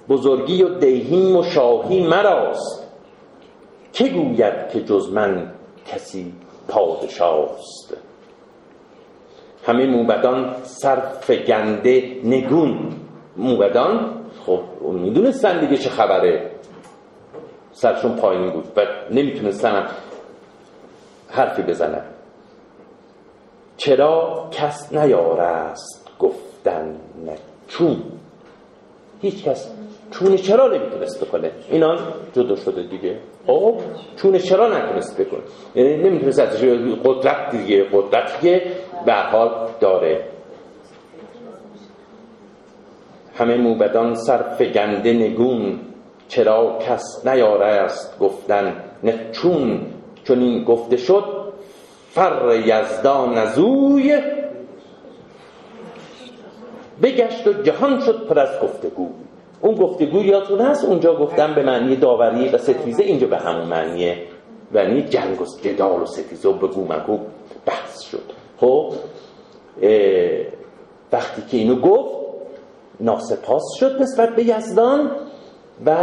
بزرگی 0.09 0.63
و 0.63 0.69
دیهیم 0.69 1.35
و 1.35 1.43
شاهی 1.43 2.07
مراست. 2.07 2.87
که 3.93 4.07
گوید 4.09 4.69
که 4.73 4.83
جز 4.83 5.09
من 5.09 5.51
کسی 5.87 6.33
پادشاست؟ 6.67 7.97
همه 9.65 9.85
موبدان 9.85 10.55
سرفگنده 10.63 12.17
نگون. 12.23 12.95
موبدان 13.39 14.25
خب 14.45 14.59
می‌دونستن 14.81 15.59
دیگه 15.59 15.77
چه 15.77 15.89
خبره. 15.89 16.51
سرشون 17.71 18.15
پایین 18.15 18.51
بود 18.51 18.65
و 18.75 18.81
نمی‌تونستن 19.11 19.87
حرفی 21.29 21.61
بزنن. 21.61 22.01
چرا 23.77 24.47
کس 24.51 24.93
نیارست 24.93 26.09
گفتن 26.19 26.95
نه؟ 27.25 27.35
چون؟ 27.67 28.03
هیچ 29.21 29.43
کس. 29.43 29.71
چون 30.11 30.35
چرا 30.35 30.67
نمی‌تونست 30.67 31.25
بکنه؟ 31.25 31.51
اینان 31.69 31.99
جدا 32.33 32.55
شده 32.55 32.83
دیگه. 32.83 33.17
خب 33.47 33.75
چون 34.15 34.37
چرا 34.37 34.67
نتونست 34.67 35.21
بکنه؟ 35.21 35.39
یعنی 35.75 35.97
نمی‌تونست 35.97 36.39
قدرت 37.03 37.51
دیگه 37.51 37.85
قدرت 37.93 38.41
که 38.41 38.71
به 39.05 39.13
داره. 39.79 40.25
همه 43.39 43.57
موبدان 43.57 44.15
سر 44.15 44.37
فگنده 44.37 45.13
نگون 45.13 45.79
چرا 46.27 46.77
کس 46.81 47.27
نیاره 47.27 47.65
است 47.65 48.19
گفتن 48.19 48.73
نه 49.03 49.19
چون؟ 49.31 49.81
چون 50.23 50.39
این 50.39 50.63
گفته 50.63 50.97
شد 50.97 51.23
فر 52.11 52.63
یزدان 52.65 53.37
ازوی 53.37 54.21
بگشت 57.01 57.47
و 57.47 57.53
جهان 57.53 57.99
شد 57.99 58.27
پر 58.27 58.39
از 58.39 58.49
گفتگو. 58.63 59.09
اون 59.61 59.75
گفتگو 59.75 60.23
یادتون 60.23 60.61
هست؟ 60.61 60.85
اونجا 60.85 61.15
گفتم 61.15 61.53
به 61.53 61.63
معنی 61.63 61.95
داوری 61.95 62.49
و 62.49 62.57
ستیزه 62.57 63.03
اینجا 63.03 63.27
به 63.27 63.37
همون 63.37 63.67
معنیه. 63.67 64.17
یعنی 64.73 65.01
جنگ 65.01 65.41
و 65.41 65.45
جدال 65.63 66.01
و 66.01 66.05
ستیزه 66.05 66.49
و 66.49 66.53
بگو 66.53 66.93
مگو 66.93 67.19
بحث 67.65 68.01
شد. 68.01 68.23
خب 68.57 68.93
وقتی 71.11 71.41
که 71.41 71.57
اینو 71.57 71.75
گفت 71.75 72.18
ناسپاس 72.99 73.63
شد 73.79 74.01
نسبت 74.01 74.35
به 74.35 74.43
یزدان 74.43 75.11
و 75.85 75.97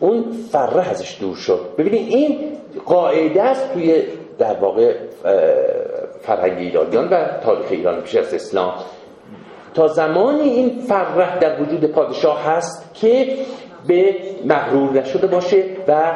اون 0.00 0.24
فره 0.52 0.90
ازش 0.90 1.16
دور 1.20 1.36
شد. 1.36 1.60
ببینید 1.78 2.08
این 2.08 2.38
قاعده 2.86 3.42
است 3.42 3.72
توی 3.72 4.02
در 4.38 4.54
واقع 4.54 4.94
فرهنگ 6.22 6.58
ایرانیان 6.58 7.08
و 7.08 7.24
تاریخ 7.44 7.66
ایران 7.70 8.00
پیش 8.00 8.16
از 8.16 8.34
اسلام. 8.34 8.72
تا 9.74 9.88
زمانی 9.88 10.48
این 10.48 10.80
فرح 10.88 11.38
در 11.38 11.62
وجود 11.62 11.84
پادشاه 11.84 12.42
هست 12.42 12.94
که 12.94 13.36
به 13.86 14.14
مغرور 14.44 14.92
نشده 14.92 15.26
باشه 15.26 15.64
و 15.88 16.12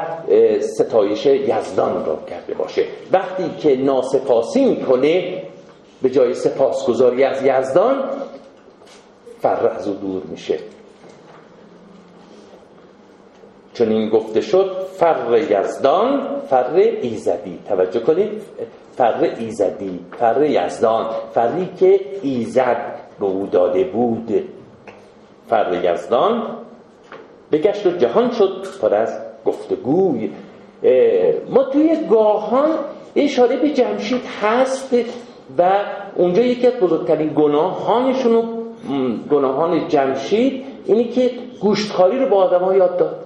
ستایش 0.61 1.27
یزدان 1.27 2.07
را 2.07 2.19
کرده 2.31 2.55
باشه. 2.55 2.85
وقتی 3.13 3.51
که 3.59 3.77
ناسپاسی 3.77 4.65
می‌کنه 4.65 5.43
به 6.03 6.11
جای 6.11 6.35
سپاسگزاری 6.35 7.25
از 7.25 7.43
یزدان 7.43 8.05
فرح 9.43 9.77
از 9.77 9.89
او 9.89 9.95
دور 9.95 10.23
میشه. 10.31 10.59
چون 13.75 13.89
این 13.89 14.09
گفته 14.09 14.41
شد 14.41 14.87
فر 14.97 15.39
یزدان 15.51 16.41
فر 16.49 16.75
ایزدی. 16.75 17.59
توجه 17.69 18.01
کنید 18.01 18.43
فر 18.97 19.31
ایزدی 19.39 20.01
فر 20.19 20.43
یزدان. 20.43 21.11
فری 21.35 21.69
که 21.79 22.01
ایزد 22.23 22.95
به 23.21 23.27
او 23.27 23.47
داده 23.47 23.85
بود. 23.85 24.45
فر 25.49 25.81
یزدان 25.85 26.57
بگشت 27.53 27.87
و 27.87 27.91
جهان 27.91 28.31
شد 28.31 28.67
پر 28.81 28.95
از 28.95 29.19
گفتگوی. 29.45 30.31
ما 31.49 31.65
توی 31.65 31.97
گاهان 32.11 32.71
اشاره 33.17 33.57
به 33.57 33.71
جمشید 33.71 34.23
هست 34.43 34.95
و 35.59 35.85
اونجا 36.17 36.43
یکی 36.43 36.67
از 36.67 36.73
بزرگترین 36.73 37.33
گناهانشون 37.37 38.62
گناهان 39.31 39.89
جمشید 39.89 40.65
اینی 40.87 41.05
که 41.05 41.31
گوشتخاری 41.61 42.19
رو 42.19 42.29
با 42.29 42.37
آدم 42.37 42.65
ها 42.65 42.75
یاد 42.77 42.97
داد. 42.97 43.17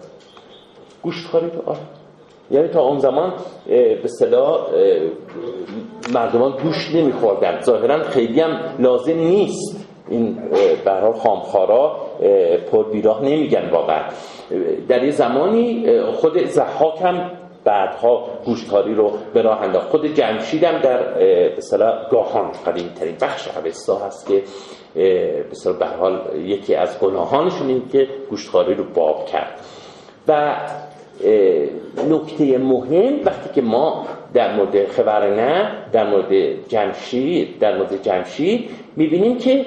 گوشتخاری 1.03 1.47
رو 1.47 1.63
آره. 1.67 1.79
یعنی 2.51 2.69
تا 2.69 2.83
اون 2.83 2.99
زمان 2.99 3.33
به 4.03 4.09
صدا 4.19 4.67
مردمان 6.15 6.53
گوشت 6.63 6.95
نمیخوردن. 6.95 7.61
ظاهرا 7.61 8.03
خیلی 8.03 8.41
هم 8.41 8.61
لازم 8.79 9.19
نیست 9.19 9.87
این 10.09 10.39
برای 10.85 11.13
خامخارا 11.13 11.97
پر 12.73 12.85
بیراه 12.85 13.25
نمیگن 13.25 13.71
واقعا. 13.71 14.03
در 14.89 15.05
یه 15.05 15.11
زمانی 15.11 15.87
خود 16.13 16.47
زحاک 16.47 17.03
هم 17.03 17.31
بعدها 17.67 18.29
گوشتکاری 18.45 18.95
رو 18.95 19.13
به 19.35 19.43
راه 19.43 19.63
انداخت. 19.63 19.89
خود 19.89 20.15
جمشید 20.15 20.65
هم 20.65 20.79
در 20.79 21.01
مثلا 21.57 22.09
گاهان 22.11 22.51
قدیم 22.67 22.89
ترین 22.89 23.17
بخش 23.21 23.49
اوستا 23.65 23.99
هست 23.99 24.29
که 24.29 24.43
مثلا 25.53 25.73
به 25.73 25.87
حال 25.87 26.21
یکی 26.45 26.75
از 26.75 26.99
گناهانشون 26.99 27.69
این 27.69 27.83
که 27.93 28.09
گوشتکاری 28.31 28.75
رو 28.75 28.85
باب 28.85 29.27
کرد. 29.27 29.61
و 30.29 30.57
نکته 32.11 32.59
مهم 32.59 33.25
وقتی 33.25 33.51
که 33.55 33.63
ما 33.63 34.07
در 34.35 34.57
مورد 34.57 34.89
خبرنه 34.89 35.73
در 35.93 36.11
مورد 36.11 36.33
جمشید 36.69 37.59
در 37.59 37.77
مورد 37.79 38.03
جمشید 38.03 38.71
می‌بینیم 38.97 39.39
که 39.39 39.67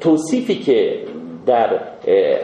توصیفی 0.00 0.54
که 0.54 0.98
در 1.46 1.80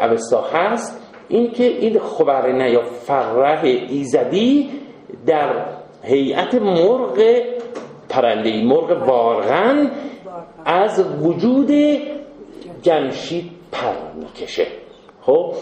اوستا 0.00 0.40
هست 0.52 0.99
این 1.30 1.50
که 1.50 1.64
این 1.64 1.98
خبرنه 1.98 2.70
یا 2.70 2.82
فرح 2.82 3.64
ایزدی 3.64 4.70
در 5.26 5.50
هیئت 6.02 6.54
مرغ 6.54 7.42
پرنده 8.08 8.62
مرغ 8.64 9.08
وارغن 9.08 9.90
از 10.64 11.04
وجود 11.22 11.70
جمشید 12.82 13.50
پر 13.72 13.94
می‌کشه. 14.14 14.66
خب 15.22 15.54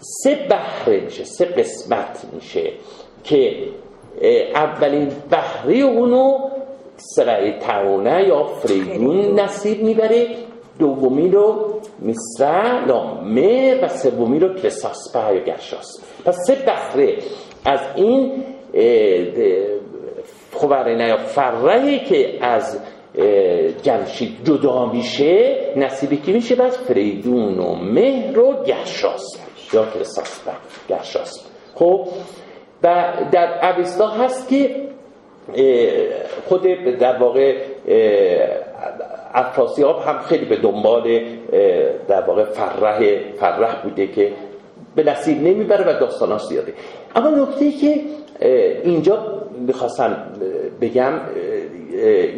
سه 0.00 0.34
بحره 0.50 1.00
میشه 1.00 1.24
سه 1.24 1.44
قسمت 1.44 2.26
میشه 2.32 2.72
که 3.24 3.56
اولین 4.54 5.12
بحره 5.30 5.76
اونو 5.76 6.38
سرعی 6.96 7.52
ترونه 7.52 8.28
یا 8.28 8.44
فریدون 8.44 9.40
نصیب 9.40 9.82
می‌بره. 9.82 10.26
دومی 10.80 11.28
رو 11.28 11.80
میسره 11.98 12.86
لامه 12.86 13.80
و 13.84 13.88
سومی 13.88 14.38
رو 14.38 14.54
کلساسپه 14.54 15.34
یا 15.34 15.40
گرشاس 15.44 15.86
پس 16.24 16.36
سه 16.46 16.54
بحره 16.54 17.18
از 17.64 17.80
این 17.96 18.42
خبرنه 20.52 21.08
یا 21.08 21.16
فرهی 21.16 21.98
که 21.98 22.38
از 22.40 22.78
جمشید 23.82 24.44
جدا 24.44 24.86
میشه 24.86 25.56
نصیبی 25.76 26.16
که 26.16 26.32
میشه؟ 26.32 26.54
بس 26.54 26.78
فریدون 26.78 27.58
و 27.58 27.74
مهر 27.74 28.38
و 28.38 28.62
گرشاس 28.64 29.24
یا 29.72 29.86
کلساسپه 29.94 30.52
گرشاس 30.88 31.46
خب 31.74 32.08
و 32.82 33.12
در 33.32 33.76
اوستا 33.76 34.08
هست 34.08 34.48
که 34.48 34.76
خود 36.48 36.62
در 37.00 37.18
واقع 37.18 37.56
افراسیاب 39.34 40.02
هم 40.02 40.18
خیلی 40.18 40.44
به 40.44 40.56
دنبال 40.56 41.20
در 42.08 42.20
واقع 42.20 42.44
فرح 42.44 43.00
فرح 43.40 43.82
بوده 43.82 44.06
که 44.06 44.32
به 44.94 45.02
نصیب 45.02 45.42
نمی‌بره 45.42 45.96
و 45.96 46.00
داستاناش 46.00 46.46
زیاده. 46.46 46.74
اما 47.16 47.30
نکته 47.30 47.70
که 47.70 48.00
اینجا 48.84 49.42
می‌خواستم 49.66 50.16
بگم 50.80 51.12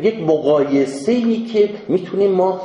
یک 0.02 0.20
مقایسه 0.20 1.12
ای 1.12 1.36
که 1.36 1.68
می‌تونیم 1.88 2.30
ما 2.30 2.60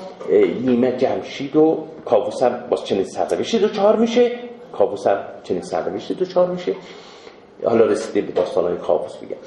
نیمه 0.62 0.98
جمشید 0.98 1.56
و 1.56 1.84
کابوس 2.06 2.44
هم 2.44 2.64
باز 2.70 2.86
چنین 2.86 3.04
سرنوشتی 3.04 3.60
دو 3.60 3.70
چهار 3.70 3.96
میشه. 3.96 4.32
کابوس 4.74 5.08
هم 5.08 5.18
چنین 5.44 5.62
سرنوشتی 5.62 6.14
دو 6.14 6.26
چهار 6.26 6.48
میشه. 6.48 6.74
حالا 7.66 7.86
رسیده 7.86 8.22
به 8.22 8.32
داستان 8.32 8.64
های 8.64 8.78
کابوس 8.78 9.12
بگم 9.18 9.38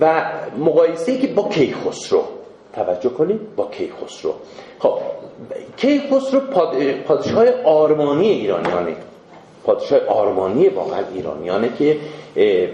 و 0.00 0.32
مقایسه 0.58 1.18
که 1.18 1.26
با 1.26 1.48
کیخسرو 1.48 2.22
توجه 2.76 3.08
کنید 3.08 3.40
با 3.56 3.68
کیخسرو. 3.70 4.32
خب 4.78 4.92
کیخسرو 5.76 6.40
پادشاه 7.06 7.46
آرمانی 7.64 8.28
ایرانیانه. 8.28 8.96
پادشاه 9.64 10.00
آرمانی 10.08 10.68
واقعا 10.68 11.02
ایرانیانه 11.14 11.70
که 11.78 11.96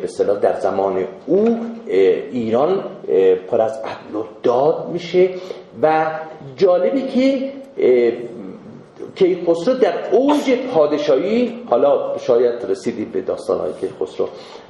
به 0.02 0.06
صلاح 0.06 0.38
در 0.38 0.60
زمان 0.60 1.04
او 1.26 1.58
ایران 2.32 2.84
پر 3.50 3.60
از 3.60 3.78
عدل 3.78 4.16
و 4.16 4.24
داد 4.42 4.88
میشه 4.92 5.30
و 5.82 6.06
جالبه 6.56 7.02
که 7.02 7.52
کیخسرو 9.14 9.74
در 9.74 10.10
اوج 10.10 10.50
پادشاهی 10.74 11.58
حالا 11.70 12.18
شاید 12.18 12.64
رسیدید 12.68 13.12
به 13.12 13.20
داستانهای 13.20 13.72
کیخسرو 13.80 14.28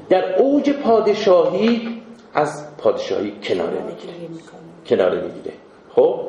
در 0.08 0.42
اوج 0.42 0.70
پادشاهی 0.70 2.02
از 2.34 2.76
پادشاهی 2.78 3.32
کناره 3.42 3.82
می‌گیره. 3.86 4.12
کناره 4.86 5.20
می‌گیره 5.20 5.54
خب؟ 5.94 6.20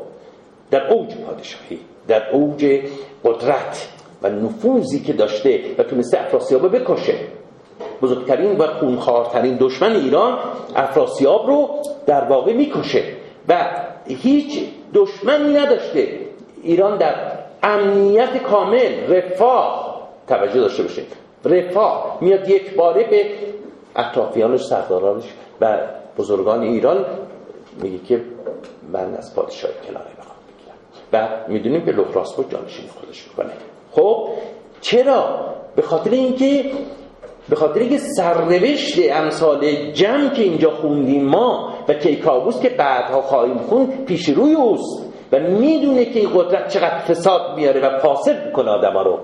در 0.71 0.93
اوج 0.93 1.15
پادشاهی 1.15 1.79
در 2.07 2.29
اوج 2.29 2.81
قدرت 3.23 3.87
و 4.21 4.29
نفوذی 4.29 4.99
که 4.99 5.13
داشته 5.13 5.61
و 5.77 5.83
تونسته 5.83 6.21
افراسیاب 6.21 6.75
بکشه. 6.75 7.15
بزرگترین 8.01 8.57
و 8.57 8.67
خونخوارترین 8.67 9.57
دشمن 9.59 9.95
ایران 9.95 10.39
افراسیاب 10.75 11.47
رو 11.47 11.69
در 12.05 12.23
واقع 12.23 12.53
می‌کشه 12.53 13.03
و 13.47 13.65
هیچ 14.07 14.59
دشمنی 14.93 15.53
نداشته. 15.53 16.19
ایران 16.63 16.97
در 16.97 17.15
امنیت 17.63 18.37
کامل 18.37 19.13
رفاه 19.13 20.01
توجه 20.27 20.59
داشته 20.59 20.83
باشه. 20.83 21.01
رفاه 21.45 22.17
میاد 22.21 22.49
یک 22.49 22.75
باره 22.75 23.03
به 23.09 23.25
اطرافیانش 23.95 24.63
سردارانش 24.63 25.23
و 25.61 25.77
بزرگان 26.17 26.61
ایران 26.61 27.05
میگه 27.81 27.97
که 27.97 28.21
من 28.91 29.15
از 29.15 29.35
پادشاه 29.35 29.71
کناره 29.87 30.11
بخوام 30.19 30.37
بگیرم. 30.47 30.77
و 31.13 31.27
می‌دونیم 31.47 31.85
که 31.85 31.91
لخراسپور 31.91 32.45
جانشین 32.49 32.85
خودش 32.87 33.27
می‌کنه. 33.27 33.51
خب 33.91 34.29
چرا؟ 34.81 35.53
به 35.75 35.81
خاطر 35.81 36.11
اینکه 36.11 36.71
به 37.49 37.55
خاطر 37.55 37.79
اینکه 37.79 37.97
سرنوشت 37.97 38.99
امثال 39.11 39.91
جمع 39.91 40.29
که 40.29 40.41
اینجا 40.41 40.71
خوندیم 40.71 41.25
ما 41.25 41.73
و 41.87 41.93
کیکاووس 41.93 42.61
که 42.61 42.69
بعدها 42.69 43.21
خواهیم 43.21 43.57
خون 43.57 44.05
پیش 44.05 44.29
روی 44.29 44.53
اوست. 44.53 45.13
و 45.31 45.39
می‌دونه 45.39 46.05
که 46.05 46.19
این 46.19 46.29
قدرت 46.33 46.67
چقدر 46.67 46.99
فساد 46.99 47.55
میاره 47.55 47.81
و 47.81 47.99
فاسد 47.99 48.45
می‌کنه 48.45 48.69
آدم 48.69 48.97
رو. 48.97 49.19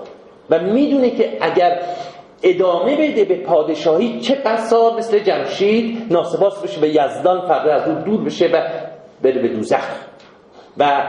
و 0.49 0.59
می‌دونه 0.59 1.09
که 1.09 1.37
اگر 1.41 1.81
ادامه 2.43 2.95
بده 2.95 3.25
به 3.25 3.35
پادشاهی 3.35 4.19
چه 4.19 4.35
بسا 4.45 4.95
مثل 4.97 5.19
جمشید 5.19 6.13
ناسباس 6.13 6.63
بشه 6.63 6.81
به 6.81 6.89
یزدان 6.89 7.47
فرده 7.47 7.73
از 7.73 7.87
اون 7.87 8.03
دور 8.03 8.25
بشه 8.25 8.47
و 8.47 8.69
بره 9.21 9.41
به 9.41 9.47
دوزخ 9.47 9.87
و 10.77 11.03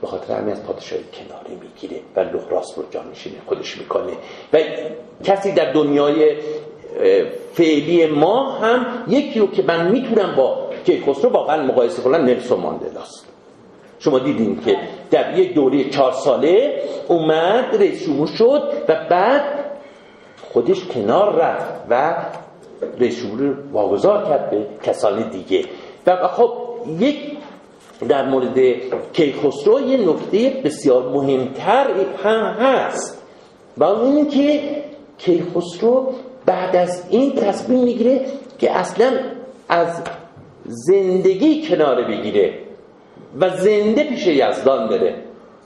به 0.00 0.06
خاطر 0.06 0.34
همین 0.34 0.52
از 0.52 0.62
پادشاهی 0.62 1.04
کناری 1.12 1.54
می‌گیره 1.60 2.00
و 2.16 2.20
لحراس 2.20 2.78
رو 2.78 2.84
جانشین 2.90 3.32
خودش 3.46 3.78
می‌کنه. 3.78 4.12
و 4.52 4.58
کسی 5.24 5.52
در 5.52 5.72
دنیای 5.72 6.36
فعلی 7.52 8.06
ما 8.06 8.52
هم 8.52 9.04
یکی 9.08 9.40
رو 9.40 9.50
که 9.50 9.62
من 9.62 9.90
می‌تونم 9.90 10.34
با 10.36 10.70
کیخسرو 10.86 11.30
واقعا 11.30 11.62
مقایسه 11.62 12.02
کنم 12.02 12.24
نلسون 12.24 12.60
ماندلاست. 12.60 13.26
شما 13.98 14.18
دیدین 14.18 14.60
که 14.60 14.76
در 15.10 15.38
یک 15.38 15.54
دوره 15.54 15.90
چهار 15.90 16.12
ساله 16.12 16.82
اومد 17.08 17.76
رئیس 17.78 18.06
جمهور 18.06 18.26
شد 18.26 18.72
و 18.88 19.06
بعد 19.10 19.42
خودش 20.52 20.84
کنار 20.84 21.34
رفت 21.34 21.74
و 21.90 22.16
رئیس 23.00 23.22
جمهور 23.22 23.56
واگذار 23.72 24.24
کرد 24.24 24.50
به 24.50 24.66
کسان 24.82 25.28
دیگه. 25.30 25.64
و 26.06 26.28
خب 26.28 26.67
یک 26.98 27.16
در 28.08 28.28
مورد 28.28 28.58
کیخسرو 29.12 29.80
یه 29.80 30.10
نکته 30.10 30.60
بسیار 30.64 31.08
مهمتر 31.08 31.86
هم 32.24 32.40
هست. 32.40 33.22
و 33.76 33.84
اون 33.84 34.28
که 34.28 34.60
کیخسرو 35.18 36.14
بعد 36.46 36.76
از 36.76 37.06
این 37.10 37.32
تصمیم 37.32 37.84
می‌گیره 37.84 38.26
که 38.58 38.76
اصلا 38.76 39.20
از 39.68 40.02
زندگی 40.64 41.68
کناره 41.68 42.04
بگیره 42.04 42.58
و 43.40 43.56
زنده 43.56 44.04
پیش 44.04 44.26
یزدان 44.26 44.88
بره. 44.88 45.14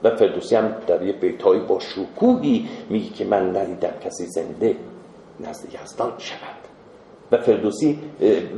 و 0.05 0.17
فردوسی 0.17 0.57
هم 0.57 0.75
در 0.87 1.03
یه 1.03 1.13
بیتای 1.13 1.59
با 1.61 1.79
شکوهی 1.79 2.69
میگه 2.91 3.11
که 3.11 3.25
من 3.25 3.57
ندیدم 3.57 3.93
کسی 4.05 4.27
زنده 4.27 4.77
نزد 5.41 5.69
یزدان 5.83 6.13
شود. 6.19 6.63
و 7.33 7.37
فردوسی 7.37 7.99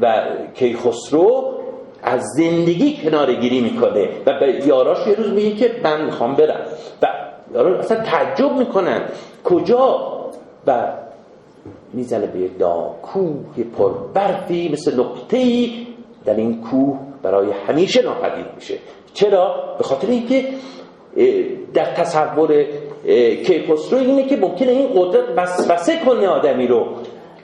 و 0.00 0.22
کیخسرو 0.54 1.60
از 2.04 2.22
زندگی 2.36 2.96
کناره 2.96 3.34
گیری 3.34 3.60
می‌کنه. 3.60 4.08
و 4.26 4.38
به 4.40 4.66
یاراش 4.66 5.06
یه 5.06 5.14
روز 5.14 5.30
میگه 5.30 5.56
که 5.56 5.80
من 5.84 6.04
می‌خوام 6.04 6.34
برم. 6.34 6.60
و 7.02 7.06
یارا 7.54 7.78
اصلا 7.78 8.00
تعجب 8.00 8.52
می‌کنن. 8.52 9.02
کجا؟ 9.44 10.10
و 10.66 10.92
می‌زنه 11.92 12.26
به 12.26 12.48
دا 12.58 12.94
کوه 13.02 13.64
پر 13.78 13.90
برفی 14.14 14.68
مثل 14.72 15.00
نقطه 15.00 15.36
ای 15.36 15.86
در 16.24 16.34
این 16.34 16.60
کوه 16.60 16.98
برای 17.22 17.48
همیشه 17.66 18.02
ناپدید 18.02 18.46
میشه. 18.56 18.74
چرا؟ 19.14 19.74
به 19.78 19.84
خاطر 19.84 20.08
اینکه 20.08 20.44
در 21.74 21.84
تصور 21.84 22.64
کیخسرو 23.46 23.98
اینه 23.98 24.26
که 24.28 24.36
ممکنه 24.36 24.70
این 24.70 24.88
قدرت 24.94 25.24
وسوسه 25.36 26.04
کنه 26.06 26.28
آدمی 26.28 26.66
رو. 26.66 26.86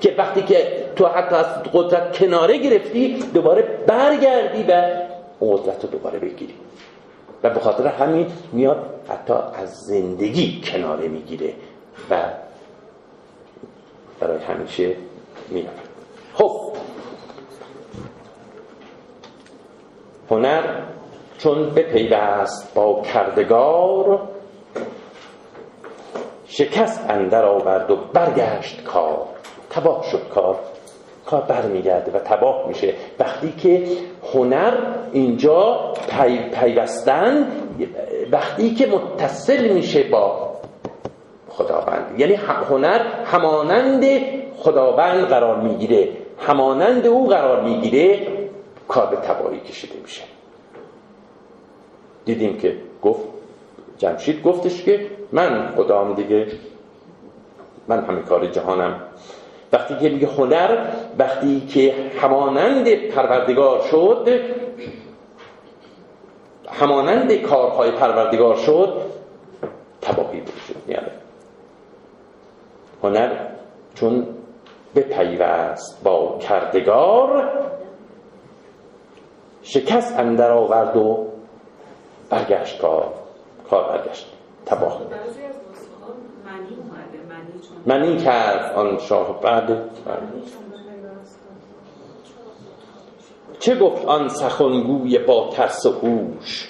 که 0.00 0.14
وقتی 0.18 0.42
که 0.42 0.84
تو 0.96 1.06
حتی 1.06 1.34
از 1.34 1.46
قدرت 1.72 2.18
کناره 2.18 2.58
گرفتی 2.58 3.24
دوباره 3.34 3.62
برگردی 3.86 4.62
و 4.62 4.82
قدرت 5.40 5.84
رو 5.84 5.90
دوباره 5.90 6.18
بگیری. 6.18 6.54
و 7.42 7.50
به 7.50 7.60
خاطر 7.60 7.86
همین 7.86 8.26
میاد 8.52 9.00
حتی 9.08 9.32
از 9.32 9.80
زندگی 9.80 10.60
کناره 10.64 11.08
می‌گیره 11.08 11.54
و 12.10 12.16
برای 14.20 14.38
همیشه 14.38 14.96
میاد. 15.48 15.66
خب. 16.34 16.72
هنر 20.30 20.62
چون 21.38 21.70
بپیوست 21.70 22.74
با 22.74 23.02
کردگار 23.02 24.28
شکست 26.46 27.04
اندر 27.08 27.44
آورد 27.44 27.90
و 27.90 27.96
برگشت 27.96 28.84
کار. 28.84 29.39
تباه 29.70 30.04
شد. 30.10 30.28
کار 30.28 30.56
کار 31.26 31.40
برمیگرده 31.40 32.12
و 32.12 32.18
تباه 32.18 32.68
میشه. 32.68 32.94
وقتی 33.18 33.52
که 33.52 33.86
هنر 34.34 34.72
اینجا 35.12 35.94
پی، 36.08 36.38
پیوستن 36.38 37.46
وقتی 38.32 38.74
که 38.74 38.86
متصل 38.86 39.68
میشه 39.68 40.02
با 40.02 40.50
خداوند. 41.48 42.14
یعنی 42.18 42.34
هنر 42.70 43.00
همانند 43.24 44.04
خداوند 44.56 45.24
قرار 45.24 45.60
می‌گیره. 45.60 46.08
همانند 46.38 47.06
او 47.06 47.28
قرار 47.28 47.60
می‌گیره 47.60 48.26
کار 48.88 49.06
به 49.06 49.16
تباهی 49.16 49.60
کشیده 49.60 49.94
میشه. 50.02 50.22
دیدیم 52.24 52.58
که 52.58 52.76
گفت 53.02 53.20
جمشید 53.98 54.42
گفتش 54.42 54.82
که 54.82 55.06
من 55.32 55.72
خدام 55.76 56.14
دیگه 56.14 56.46
من 57.88 58.04
همه 58.04 58.22
کار 58.22 58.46
جهانم. 58.46 59.00
وقتی 59.72 59.96
که 59.96 60.08
میگه 60.08 60.26
هنر 60.26 60.86
وقتی 61.18 61.60
که 61.60 61.94
همانند 62.20 62.94
پروردگار 62.94 63.80
شد 63.90 64.28
همانند 66.68 67.32
کارهای 67.32 67.90
پروردگار 67.90 68.56
شد 68.56 69.02
تباهی 70.00 70.40
وجود 70.40 70.82
میاره 70.86 71.12
هنر 73.02 73.46
چون 73.94 74.26
به 74.94 75.00
پیوست 75.00 76.04
با 76.04 76.38
کردگار 76.38 77.50
شکست 79.62 80.18
اندر 80.18 80.50
آورد 80.50 80.96
و 80.96 81.26
برگشت 82.30 82.80
کار 82.80 83.12
کار 83.70 83.88
برگشت. 83.88 84.26
تباه. 84.66 85.00
منی 87.86 88.16
کرد 88.16 88.74
آن 88.74 88.98
شاه 88.98 89.40
بعد. 89.40 89.90
چه 93.58 93.76
گفت 93.76 94.04
آن 94.04 94.28
سخنگوی 94.28 95.18
با 95.18 95.50
ترس 95.52 95.86
و 95.86 95.92
هوش؟ 95.92 96.68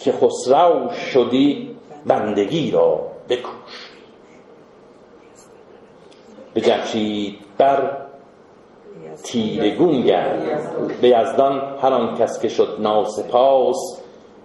که 0.00 0.12
خسرو 0.12 0.90
شدی 0.90 1.76
بندگی 2.06 2.70
را 2.70 3.00
بکوش. 3.28 3.90
به 6.54 6.60
جمشید 6.60 7.38
بر 7.58 7.96
تیرگون 9.22 10.00
گرد. 10.00 11.00
به 11.00 11.08
یزدان 11.08 11.78
هر 11.82 11.92
آن 11.92 12.16
کس 12.16 12.40
که 12.40 12.48
شد 12.48 12.76
ناسپاس 12.78 14.00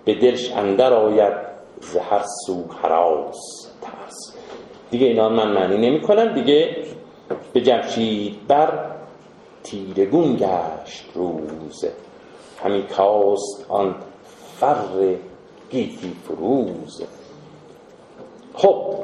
به 0.06 0.16
دلش 0.16 0.52
اندر 0.52 0.94
آید 0.94 1.34
ز 1.82 1.98
هر 1.98 2.24
سو 2.46 2.64
ترس 2.82 3.71
دیگه 4.92 5.08
اینا 5.08 5.30
من 5.30 5.52
معنی 5.52 5.90
نمی 5.90 6.02
کنم 6.02 6.34
دیگه 6.34 6.76
به 7.54 7.62
جمشید 7.62 8.48
بر 8.48 8.92
تیرگون 9.64 10.36
گشت 10.36 11.06
روز 11.16 11.86
همین 12.64 12.84
کاست 12.88 13.66
آن 13.70 13.96
فر 14.60 15.16
گیتی 15.70 16.16
فروز 16.28 17.04
خب. 18.54 18.96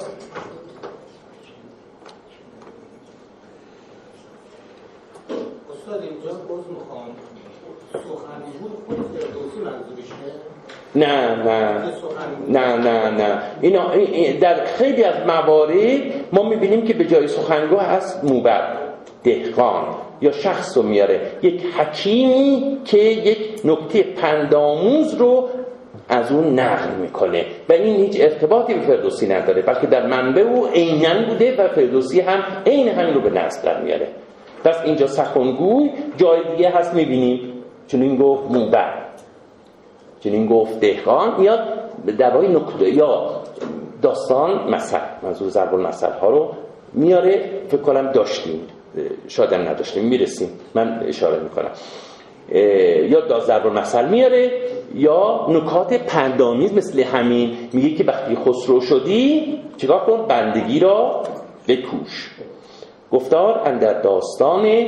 استاد 5.72 6.02
اینجا 6.02 6.32
منظورشه 9.66 10.16
نه 10.96 11.36
نه. 11.36 11.84
نه 12.50 12.78
نه 12.78 13.10
نه. 13.10 13.42
اینا 13.62 13.92
در 14.42 14.66
خیلی 14.66 15.04
از 15.04 15.16
موارد 15.28 15.74
ما 16.32 16.44
می‌بینیم 16.50 16.86
که 16.86 16.94
به 16.94 17.06
جای 17.06 17.28
سخنگو 17.28 17.78
هست 17.78 18.24
موبد 18.24 18.78
دهقان 19.24 19.84
یا 20.22 20.32
شخص 20.32 20.78
رو 20.78 20.84
میاره. 20.84 21.22
یک 21.42 21.64
حکیمی 21.66 22.78
که 22.86 22.98
یک 22.98 23.62
نکته 23.66 24.04
پنداموز 24.04 25.14
رو 25.14 25.50
از 26.10 26.32
اون 26.32 26.60
نقل 26.60 26.96
می‌کنه. 27.02 27.46
و 27.70 27.74
این 27.74 27.96
هیچ 27.96 28.22
ارتباطی 28.22 28.74
به 28.74 28.82
فردوسی 28.82 29.28
نداره 29.28 29.62
بلکه 29.62 29.88
در 29.88 30.08
منبع 30.08 30.42
او 30.42 30.68
عینا 30.68 31.26
بوده 31.30 31.56
و 31.64 31.68
فردوسی 31.68 32.20
هم 32.22 32.44
عین 32.66 32.88
همین 32.88 33.14
رو 33.14 33.22
به 33.22 33.30
نصب 33.30 33.66
در 33.66 33.82
میاره. 33.82 34.08
پس 34.64 34.76
اینجا 34.86 35.08
سخنگوی 35.08 35.90
جای 36.18 36.40
دیگه 36.56 36.70
هست 36.70 36.94
می‌بینیم. 36.94 37.54
چون 37.88 38.02
این 38.02 38.18
گفت 38.18 38.52
موبد 38.52 38.94
چنین 40.20 40.48
گفت 40.48 40.80
دهقان 40.80 41.40
میاد 41.40 41.60
درباره 42.18 42.48
نکته 42.48 42.90
یا 42.90 43.30
داستان 44.02 44.74
مثل 44.74 44.98
منظور 45.24 45.50
ضرب 45.50 45.74
المثل 45.74 46.12
ها 46.12 46.30
رو 46.30 46.54
میاره. 46.94 47.52
فکر 47.68 47.82
کنم 47.82 48.12
داشتیم. 48.12 48.60
شاید 49.28 49.54
نداشتیم. 49.54 50.04
می‌رسیم. 50.04 50.50
من 50.76 51.04
اشاره 51.08 51.40
می‌کنم. 51.44 51.72
یا 53.10 53.20
دا 53.22 53.40
ضرب 53.40 53.68
المثل 53.68 54.10
میاره 54.10 54.52
یا 54.96 55.48
نکات 55.50 55.94
پندامیز 55.94 56.74
مثل 56.74 57.00
همین. 57.04 57.58
میگه 57.74 57.96
که 57.96 58.04
وقتی 58.04 58.36
خسرو 58.36 58.82
شدی 58.82 59.58
چیکار 59.78 60.00
کن؟ 60.00 60.26
بندگی 60.28 60.80
را 60.80 61.24
بکوش. 61.68 62.32
گفتار 63.12 63.62
اندر 63.66 64.02
داستان 64.02 64.88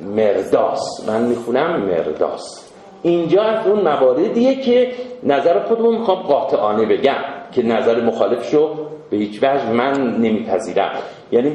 مرداس. 0.00 1.08
من 1.08 1.22
می‌خونم 1.22 1.80
مرداس. 1.80 2.70
اینجا 3.02 3.42
از 3.42 3.66
اون 3.66 3.80
مواردیه 3.80 4.54
که 4.54 4.92
نظر 5.22 5.60
خودمون 5.60 5.98
می‌خوام 5.98 6.22
قاطعانه 6.22 6.86
بگم 6.86 7.24
که 7.52 7.62
نظر 7.62 8.00
مخالفشو 8.00 8.74
به 9.10 9.16
هیچ 9.16 9.42
وجه 9.42 9.72
من 9.72 10.16
نمیپذیرم. 10.16 10.90
یعنی 11.32 11.52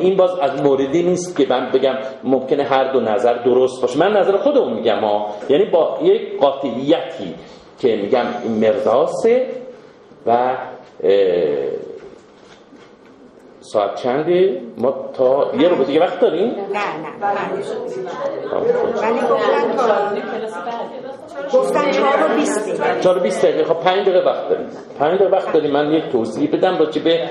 این 0.00 0.16
باز 0.16 0.38
از 0.38 0.62
موردی 0.62 1.02
نیست 1.02 1.36
که 1.36 1.46
من 1.50 1.70
بگم 1.74 1.94
ممکنه 2.24 2.62
هر 2.62 2.92
دو 2.92 3.00
نظر 3.00 3.34
درست 3.34 3.82
باشه. 3.82 3.98
من 3.98 4.16
نظر 4.16 4.36
خودمون 4.36 4.72
میگم 4.72 5.00
ها. 5.00 5.26
یعنی 5.48 5.64
با 5.64 5.98
یک 6.02 6.40
قاطعیتی 6.40 7.34
که 7.78 7.96
میگم 7.96 8.24
این 8.44 8.52
مرداسه 8.52 9.46
و 10.26 10.56
ساعت 13.72 13.94
چنده 13.94 14.60
ما 14.78 14.94
تا 15.14 15.50
یه 15.58 15.68
رو 15.68 15.84
دیگه 15.84 16.00
وقت 16.00 16.20
داریم؟ 16.20 16.48
نه 16.48 16.54
نه. 16.54 17.10
گفتن 21.54 21.90
چهار 21.90 22.30
و 22.30 22.34
بیست 22.36 22.82
چهار 23.00 23.18
و 23.18 23.20
بیست 23.20 23.42
دقیقه. 23.44 23.64
خب 23.64 23.80
پنج 23.80 24.08
دقیقه 24.08 24.26
وقت 24.26 24.48
داریم. 24.48 24.66
پنج 24.98 25.14
دقیقه 25.14 25.36
وقت 25.36 25.52
داریم. 25.52 25.70
من 25.70 25.92
یک 25.92 26.08
توضیح 26.12 26.50
بدم 26.52 26.78
راجع 26.78 27.02
به 27.02 27.28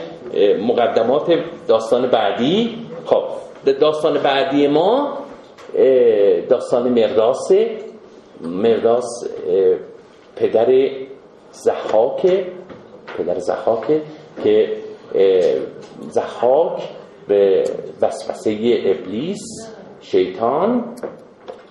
مقدمات 0.62 1.40
داستان 1.68 2.08
بعدی. 2.08 2.78
خب 3.06 3.24
داستان 3.80 4.18
بعدی 4.18 4.68
ما 4.68 5.18
داستان 6.50 6.90
مرداس 6.90 7.52
مرداس 8.42 9.30
پدر 10.36 10.90
زحاک 11.52 12.46
پدر 13.18 13.40
زحاک 13.40 14.02
که 14.44 14.83
زحاک 16.10 16.82
به 17.28 17.64
وسوسه 18.02 18.82
ابلیس 18.86 19.42
شیطان 20.02 20.96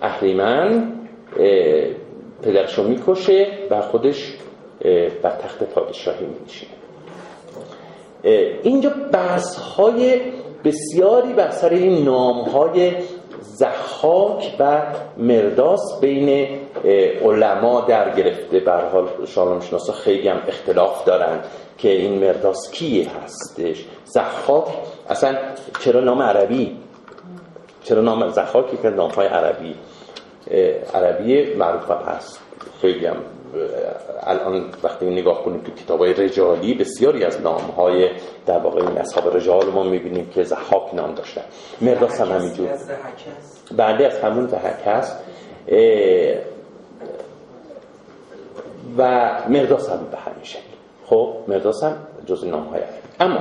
اهریمن 0.01 0.93
پدرشو 2.43 2.83
می‌کشه 2.83 3.47
و 3.69 3.81
خودش 3.81 4.33
بر 5.23 5.29
تخت 5.29 5.63
پادشاهی 5.63 6.25
میشه 6.43 6.67
اینجا 8.63 8.91
بحث 9.11 9.55
های 9.55 10.21
بسیاری 10.63 11.33
بر 11.33 11.49
سر 11.49 11.69
این 11.69 12.03
نام 12.03 12.41
های 12.41 12.93
زحاک 13.41 14.55
و 14.59 14.81
مرداس 15.17 15.99
بین 16.01 16.59
علما 17.23 17.81
در 17.81 18.15
گرفته. 18.15 18.59
بر 18.59 18.89
حال 18.89 19.07
شناسا 19.25 19.93
خیلی 19.93 20.27
هم 20.27 20.39
اختلاف 20.47 21.05
دارن 21.05 21.39
که 21.77 21.89
این 21.89 22.27
مرداس 22.27 22.71
کیه 22.71 23.07
هستش. 23.23 23.85
زحاک 24.05 24.67
اصلا 25.09 25.35
چرا 25.79 25.99
نام 25.99 26.21
عربی؟ 26.21 26.77
چرا 27.83 28.01
نام 28.01 28.29
زحاکی 28.29 28.77
که 28.77 28.89
نام 28.89 29.09
های 29.09 29.27
عربی 29.27 29.75
عربی 30.93 31.53
معروف 31.53 31.91
هست. 31.91 32.39
خیلی 32.81 33.05
هم 33.05 33.17
الان 34.23 34.65
وقتی 34.83 35.05
نگاه 35.05 35.43
کنیم 35.43 35.61
تو 35.61 35.71
کتاب 35.71 35.99
های 35.99 36.13
رجالی 36.13 36.73
بسیاری 36.73 37.23
از 37.23 37.41
نام 37.41 37.61
های 37.61 38.09
در 38.45 38.57
واقع 38.59 38.87
این 38.87 38.97
اصحاب 38.97 39.37
رجال 39.37 39.65
ما 39.65 39.83
می‌بینیم 39.83 40.29
که 40.29 40.43
زحاک 40.43 40.95
نام 40.95 41.15
داشتن. 41.15 41.41
مرداس 41.81 42.21
هم 42.21 42.31
همینجور 42.31 42.69
بعدی 43.77 44.03
از 44.03 44.19
همون 44.19 44.47
زحک 44.47 44.87
هست. 44.87 45.19
و 48.97 49.31
مرداس 49.49 49.89
هم 49.89 49.99
به 50.11 50.17
همین 50.17 50.43
شکل. 50.43 50.59
خب 51.05 51.33
مرداس 51.47 51.83
هم 51.83 51.97
جز 52.25 52.45
نام 52.45 52.63
های 52.63 52.81
اما 53.19 53.39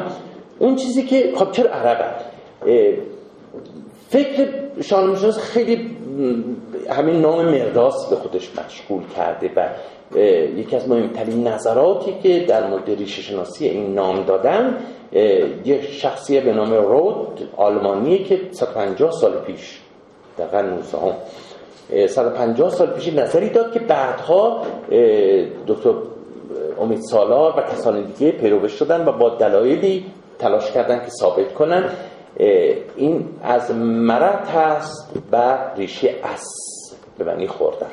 اون 0.59 0.77
چیزی 0.77 1.03
که 1.03 1.33
خب 1.37 1.53
چرا 1.53 1.70
عرب 1.70 2.14
فکر 4.11 4.48
شاهنامه 4.81 5.33
خیلی 5.33 5.96
همین 6.92 7.20
نام 7.20 7.44
مرداس 7.44 8.11
به 8.11 8.16
خودش 8.16 8.50
مشغول 8.64 9.02
کرده 9.16 9.50
و 9.57 9.68
یکی 10.57 10.76
از 10.76 10.88
مهمترین 10.88 11.48
نظراتی 11.48 12.14
که 12.22 12.44
در 12.48 12.66
مورد 12.66 12.90
ریشه 12.90 13.22
شناسی 13.22 13.68
این 13.68 13.94
نام 13.94 14.22
دادن 14.22 14.76
یه 15.64 15.83
شخصیه 15.83 16.40
به 16.40 16.52
نام 16.52 16.72
رود 16.72 17.48
آلمانیه 17.57 18.24
که 18.24 18.40
150 18.50 19.11
سال 19.11 19.33
پیش 19.33 19.78
در 20.38 20.46
قرن 20.46 20.68
19 20.68 22.07
150 22.07 22.70
سال 22.70 22.87
پیش 22.87 23.12
نظری 23.12 23.48
داد 23.48 23.72
که 23.72 23.78
بعدها 23.78 24.62
دکتر 25.66 25.94
امید 26.81 27.00
سالار 27.00 27.55
و 27.59 27.62
کسان 27.62 28.02
دیگه 28.02 28.33
پیروش 28.33 28.72
شدن 28.72 29.09
و 29.09 29.12
با 29.12 29.28
دلایلی 29.28 30.05
تلاش 30.38 30.70
کردن 30.70 30.98
که 30.98 31.11
ثابت 31.11 31.55
کنن 31.55 31.85
این 32.96 33.28
از 33.42 33.70
مرد 33.74 34.48
هست 34.48 35.12
و 35.33 35.59
ریشه 35.76 36.14
اس 36.24 36.72
به 37.25 37.33
معنی 37.33 37.47
خوردن. 37.47 37.91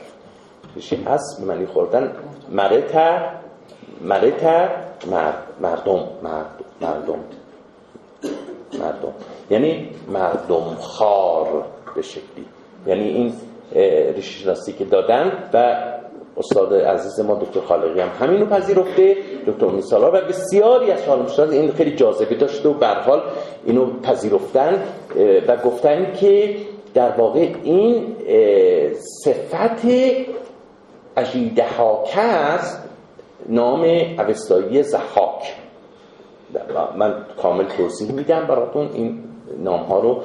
ریشه 0.75 0.97
اس 1.07 1.39
به 1.39 1.45
معنی 1.45 1.65
خوردن. 1.65 2.11
مرت 2.51 2.95
مرت 4.01 4.43
مرد 5.11 5.43
مردم 5.61 5.99
مرد 6.23 6.63
مردم. 6.81 7.19
مردم. 8.73 9.13
یعنی 9.49 9.89
مردم 10.07 10.75
خار 10.79 11.65
به 11.95 12.01
شکلی. 12.01 12.45
یعنی 12.87 13.07
این 13.09 13.33
ریشه 14.15 14.39
شناسی 14.39 14.73
که 14.73 14.85
دادن 14.85 15.31
و 15.53 15.75
استاد 16.37 16.73
عزیز 16.73 17.19
ما 17.19 17.35
دکتر 17.35 17.59
خالقی 17.59 17.99
هم 17.99 18.09
همینو 18.19 18.45
پذیرفته. 18.45 19.17
دکتر 19.47 19.65
میسالا 19.67 20.11
و 20.11 20.11
بسیاری 20.11 20.91
از 20.91 20.99
شاهنامه‌نویسان 20.99 21.49
این 21.49 21.71
خیلی 21.71 21.95
جاذبه 21.95 22.35
داشته 22.35 22.69
و 22.69 22.73
به 22.73 22.87
حال 22.87 23.21
اینو 23.65 23.99
پذیرفتن 24.01 24.83
و 25.47 25.57
گفتن 25.57 26.13
که 26.13 26.55
در 26.93 27.11
واقع 27.11 27.49
این 27.63 28.15
صفت 29.23 29.85
اجیدهاکه 31.17 32.19
است 32.19 32.89
نام 33.49 33.83
اوستایی 34.19 34.83
زحاک 34.83 35.55
من 36.95 37.25
کامل 37.41 37.63
توضیح 37.63 38.11
میدم 38.11 38.47
براتون 38.47 38.89
این 38.93 39.23
نام 39.63 39.79
ها 39.79 39.99
رو 39.99 40.21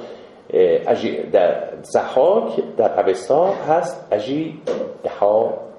در 1.33 1.63
زحاک 1.83 2.53
در 2.77 3.01
اوستا 3.01 3.47
هست 3.47 4.09
اجی 4.13 4.61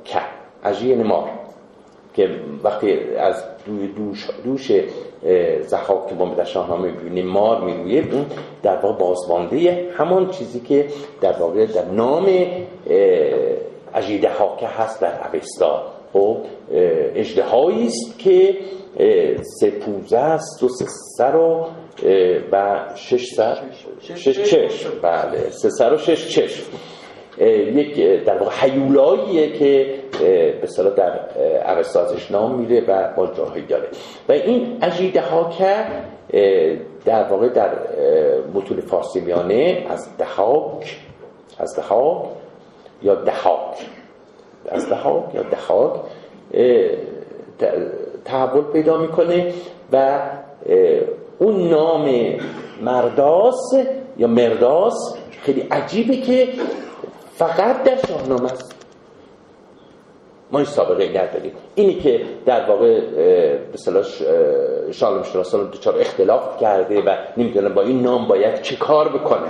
که 0.03 0.19
اجی 0.63 0.95
نمار 0.95 1.29
که 2.13 2.29
وقتی 2.63 3.15
از 3.15 3.43
دوش, 3.95 4.29
دوش 4.43 4.71
زحاک 5.61 6.07
که 6.07 6.15
ما 6.15 6.35
در 6.35 6.43
شاهنامه 6.43 6.91
ببینیم 6.91 7.27
مار 7.27 7.61
میرویه 7.61 8.13
اون 8.13 8.25
در 8.63 8.77
واقع 8.77 8.99
بازمانده 8.99 9.89
همان 9.97 10.29
چیزی 10.29 10.59
که 10.59 10.87
در 11.21 11.33
واقع 11.33 11.65
در 11.65 11.85
نام 11.85 12.25
اجیده 13.95 14.29
که 14.59 14.67
هست 14.67 15.01
در 15.01 15.13
اوستا. 15.33 15.83
خب 16.13 16.37
اجدهایی 17.15 17.85
است 17.85 18.19
که 18.19 18.57
سه 19.59 19.71
پوزه 19.71 20.17
است 20.17 20.63
و 20.63 20.69
سه 20.69 20.85
سر 21.17 21.35
و 21.35 21.65
و 22.51 22.85
شش 22.95 23.25
سر 23.35 23.57
شش 24.15 24.41
چشم. 24.41 24.89
بله 25.01 25.49
سه 25.49 25.69
سر 25.69 25.93
و 25.93 25.97
شش 25.97 26.29
چشم. 26.29 26.63
یک 27.39 28.23
در 28.23 28.37
واقع 28.37 28.51
حیولاییه 28.51 29.51
که 29.51 29.95
به 30.61 30.67
صلاح 30.67 30.93
در 30.93 31.19
اوستازش 31.77 32.31
نام 32.31 32.55
میره 32.59 32.83
و 32.87 33.13
با 33.15 33.27
جاهایی 33.27 33.65
داره. 33.65 33.87
و 34.29 34.31
این 34.31 34.77
اجیده 34.81 35.21
ها 35.21 35.49
که 35.57 35.75
در 37.05 37.23
واقع 37.23 37.49
در 37.49 37.69
متون 38.53 38.79
فارسی 38.81 39.21
میانه 39.21 39.85
از 39.89 40.17
دهاک 40.17 40.97
از 41.59 41.75
دهاک 41.75 42.25
یا 43.03 43.15
دهاک 43.15 43.77
از 44.69 44.89
دهاک 44.89 45.23
یا 45.35 45.43
دهاک 45.43 45.91
تحول 48.25 48.63
پیدا 48.73 48.97
می‌کنه 48.97 49.53
و 49.91 50.19
اون 51.39 51.69
نام 51.69 52.09
مرداس 52.81 53.73
یا 54.17 54.27
مرداس 54.27 55.17
خیلی 55.41 55.61
عجیبه 55.61 56.17
که 56.17 56.47
فقط 57.37 57.83
در 57.83 57.97
شاهنامه 58.07 58.51
است. 58.51 58.75
ما 60.51 60.59
این 60.59 60.67
سابقه 60.67 61.09
نداریم. 61.09 61.51
اینی 61.75 61.93
که 61.93 62.21
در 62.45 62.69
واقع 62.69 62.99
به 63.71 63.77
صلاح 63.77 64.03
شالم 64.91 65.23
شناسان 65.23 65.69
دچار 65.69 65.99
اختلاف 65.99 66.59
کرده 66.61 67.01
و 67.01 67.15
نمی‌دونم 67.37 67.73
با 67.73 67.81
این 67.81 68.01
نام 68.01 68.27
باید 68.27 68.61
چه 68.61 68.75
کار 68.75 69.09
بکنه. 69.09 69.47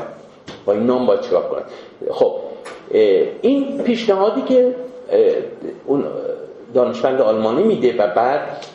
با 0.65 0.73
این 0.73 0.83
نام 0.83 1.05
باید 1.05 1.21
چه 1.21 1.29
کار 1.29 1.43
کنه 1.49 1.61
خب 2.11 2.35
این 3.41 3.83
پیشنهادی 3.83 4.41
که 4.41 4.75
اون 5.85 6.05
دانشمند 6.73 7.21
آلمانی 7.21 7.63
میده 7.63 7.97
و 7.97 8.07
بعد 8.15 8.65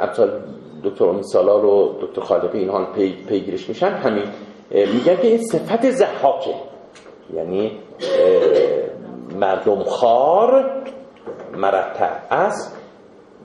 امثال 0.00 0.30
دکتر 0.84 1.04
امی 1.04 1.22
سالار 1.22 1.64
و 1.64 1.94
دکتر 2.00 2.20
خالقی 2.20 2.58
اینها 2.58 2.84
پی، 2.84 3.12
پیگیرش 3.28 3.68
میشن 3.68 3.90
همین 3.90 4.24
میگن 4.70 5.16
که 5.16 5.26
این 5.26 5.38
صفت 5.38 5.90
زحاکه. 5.90 6.54
یعنی 7.34 7.78
مردم 9.36 9.84
خار 9.84 10.70
مرتع 11.56 12.10
است. 12.30 12.76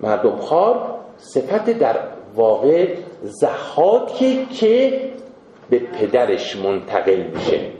مردم 0.01 0.37
خار 0.37 0.95
صفت 1.17 1.69
در 1.69 1.99
واقع 2.35 2.95
زحاکی 3.23 4.45
که 4.45 5.01
به 5.69 5.79
پدرش 5.79 6.55
منتقل 6.55 7.21
میشه. 7.35 7.71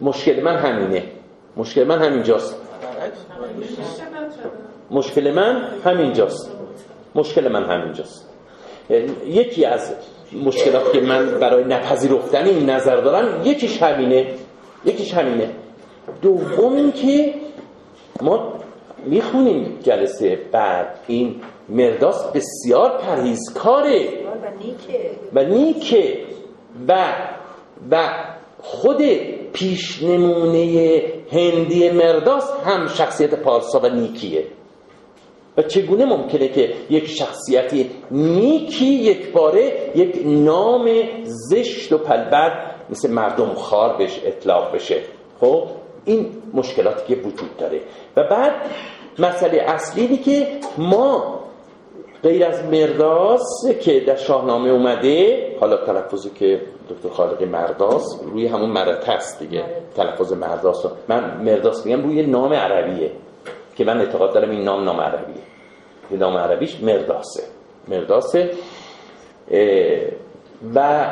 مشکل 0.00 0.42
من 0.42 0.56
همینه. 0.56 1.02
مشکل 1.56 1.84
من 1.84 2.02
همینجاست. 2.02 2.56
مشکل 4.90 5.30
من 5.30 5.62
همینجاست. 5.84 6.50
مشکل 7.14 7.48
من 7.48 7.64
همینجاست. 7.64 8.28
یکی 9.26 9.64
از 9.64 9.94
مشکلات 10.44 10.92
که 10.92 11.00
من 11.00 11.38
برای 11.40 11.64
نپذیرفتن 11.64 12.44
این 12.44 12.70
نظر 12.70 12.96
دارم 12.96 13.46
یکیش 13.46 13.82
همینه. 13.82 14.26
یکیش 14.84 15.14
همینه. 15.14 15.50
دوم 16.22 16.92
که 16.92 17.34
ما 18.22 18.52
می‌خونیم 19.04 19.78
جلسه 19.82 20.38
بعد 20.52 20.98
این 21.06 21.34
مرداس 21.68 22.32
بسیار 22.32 22.98
پرهیزکاره. 22.98 24.08
و 25.34 25.44
نیکه. 25.44 26.18
و 26.88 27.04
و 27.90 28.08
خود 28.62 29.02
پیشنمونه 29.52 31.02
هندی 31.32 31.90
مرداس 31.90 32.50
هم 32.64 32.88
شخصیت 32.88 33.34
پارسا 33.34 33.80
و 33.80 33.88
نیکیه. 33.88 34.44
و 35.56 35.62
چگونه 35.62 36.04
ممکنه 36.04 36.48
که 36.48 36.72
یک 36.90 37.06
شخصیتی 37.06 37.90
نیکی 38.10 38.86
یک 38.86 39.32
باره 39.32 39.72
یک 39.94 40.22
نام 40.24 40.90
زشت 41.24 41.92
و 41.92 41.98
پلبد 41.98 42.74
مثل 42.90 43.10
مردم 43.10 43.54
خار 43.54 43.96
بهش 43.96 44.20
اطلاق 44.24 44.74
بشه؟ 44.74 45.00
خب 45.40 45.64
این 46.04 46.42
مشکلاتی 46.54 47.14
که 47.14 47.20
وجود 47.20 47.56
داره. 47.56 47.80
و 48.16 48.22
بعد 48.22 48.52
مسئله 49.18 49.58
اصلی 49.58 50.16
که 50.16 50.46
ما 50.78 51.38
غیر 52.22 52.44
از 52.44 52.64
مرداس 52.64 53.66
که 53.80 54.00
در 54.00 54.16
شاهنامه 54.16 54.68
اومده 54.70 55.46
حالا 55.60 55.76
تلفظی 55.76 56.30
که 56.30 56.60
دکتر 56.90 57.08
خالقی 57.08 57.44
مرداس 57.44 58.20
روی 58.24 58.46
همون 58.46 58.70
مرت 58.70 59.08
هست 59.08 59.38
دیگه. 59.38 59.64
تلفظ 59.96 60.32
مرداس 60.32 60.86
من 61.08 61.40
مرداس 61.44 61.86
میگم 61.86 62.02
روی 62.02 62.22
نام 62.22 62.52
عربیه. 62.52 63.10
که 63.76 63.84
من 63.84 64.00
اعتقاد 64.00 64.34
دارم 64.34 64.50
این 64.50 64.64
نام 64.64 64.84
نام 64.84 65.00
عربیه. 65.00 65.42
نام 66.10 66.36
عربیش 66.36 66.80
مرداسه. 66.82 67.42
مرداسه 67.88 68.50
و 70.74 71.06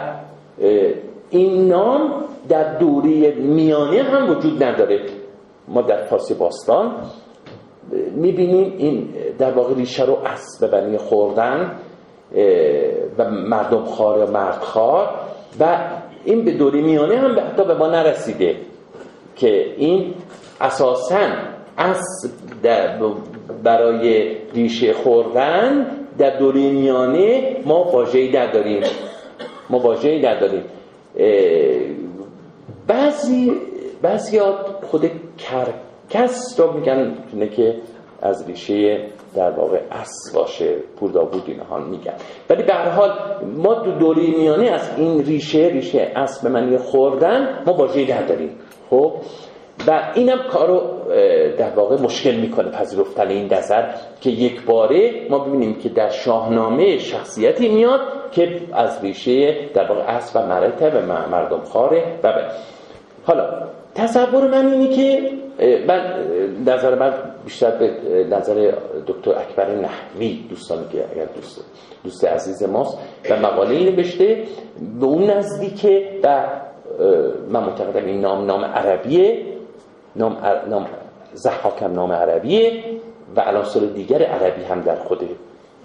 این 1.31 1.69
نام 1.69 2.25
در 2.49 2.79
دوره 2.79 3.35
میانه 3.35 4.03
هم 4.03 4.31
وجود 4.31 4.63
نداره. 4.63 5.01
ما 5.69 5.83
در 5.83 6.05
فارسی 6.05 6.35
باستان 6.35 6.97
می‌بینیم 8.15 8.75
این 8.79 9.09
در 9.39 9.53
واقع 9.53 9.75
ریشه 9.75 10.05
رو 10.05 10.19
اسب 10.27 10.71
بنی 10.71 10.99
خوردن 10.99 11.79
و 13.19 13.31
مردم 13.31 13.85
خار 13.85 14.19
یا 14.19 14.27
مرد 14.27 14.61
خار 14.61 15.11
و 15.61 15.91
این 16.25 16.45
به 16.45 16.53
دوره 16.53 16.81
میانه 16.81 17.17
هم 17.17 17.39
حتی 17.39 17.65
به 17.65 17.75
ما 17.75 17.87
نرسیده 17.87 18.57
که 19.37 19.75
این 19.77 20.15
اساسا 20.61 21.29
اسب 21.79 22.31
برای 23.65 24.37
ریشه 24.55 24.93
خوردن 24.93 25.87
در 26.19 26.39
دوره 26.39 26.71
میانه 26.71 27.57
ما 27.65 27.85
واژه‌ای 27.85 28.39
نداریم. 28.39 28.83
ما 29.71 29.79
واژه‌ای 29.79 30.23
نداریم. 30.23 30.65
بعضی 32.87 33.53
بعضی 34.03 34.41
خود 34.91 35.11
کرکس 35.39 36.61
رو 36.61 36.73
میگن 36.73 37.15
که 37.57 37.75
از 38.23 38.47
ریشه 38.49 39.07
در 39.35 39.51
واقع 39.51 39.81
اس 39.91 40.35
باشه 40.35 40.77
پوردابود 41.01 41.43
اینها 41.47 41.79
میگن. 41.79 42.13
ولی 42.51 42.63
به 42.63 42.73
هر 42.73 42.89
حال 42.89 43.11
ما 43.57 43.75
دو 43.75 43.91
دوره 43.91 44.27
میانه 44.39 44.71
از 44.71 44.91
این 44.97 45.25
ریشه 45.25 45.59
ریشه 45.73 46.13
اس 46.17 46.43
به 46.43 46.49
معنی 46.49 46.79
خوردن 46.79 47.63
ما 47.67 47.73
واژه‌ای 47.73 48.13
نداریم. 48.13 48.51
خب؟ 48.91 49.13
و 49.87 50.13
اینم 50.15 50.39
کارو 50.51 50.83
در 51.59 51.71
واقع 51.77 52.03
مشکل 52.03 52.35
می‌کنه 52.35 52.71
پذیرفتن 52.71 53.29
این 53.29 53.55
نظر 53.55 53.95
که 54.21 54.31
یک 54.31 54.65
باره 54.65 55.27
ما 55.31 55.39
ببینیم 55.39 55.75
که 55.75 55.89
در 55.89 56.09
شاهنامه 56.09 56.99
شخصیتی 56.99 57.69
میاد 57.69 58.01
که 58.31 58.61
از 58.73 59.05
ریشه 59.05 59.69
در 59.75 59.89
واقع 59.89 60.03
اصل 60.03 60.41
و 60.41 60.47
مرتب 60.47 60.97
مردم 61.31 61.61
خاره. 61.61 62.03
و 62.23 62.33
حالا 63.25 63.69
تصور 63.95 64.49
من 64.49 64.73
اینه 64.73 64.97
که 64.97 65.31
من 65.89 66.15
نظر 66.67 66.95
من 66.95 67.13
بیشتر 67.45 67.71
به 67.71 67.91
نظر 68.31 68.73
دکتر 69.07 69.31
اکبر 69.31 69.71
نحوی 69.71 70.47
دوستانی 70.51 70.87
که 70.93 71.05
اگر 71.13 71.25
دوست 71.25 71.65
دوست 72.05 72.25
عزیز 72.25 72.63
ماست 72.63 72.99
و 73.31 73.37
مقاله 73.37 73.71
اینو 73.71 73.91
نوشته 73.91 74.45
به 75.01 75.07
اون 75.07 75.31
نزدیکه 75.31 76.21
و 76.23 76.45
من 77.49 77.63
معتقدم 77.63 78.05
این 78.05 78.21
نام 78.21 78.47
نام 78.47 78.65
عربیه 78.65 79.45
نام, 80.17 80.37
نام 80.69 80.87
زحاکم 81.33 81.93
نام 81.93 82.13
عربیه 82.13 82.83
و 83.37 83.41
عناصر 83.41 83.81
دیگر 83.81 84.23
عربی 84.23 84.63
هم 84.63 84.81
در 84.81 84.97
خود 84.97 85.29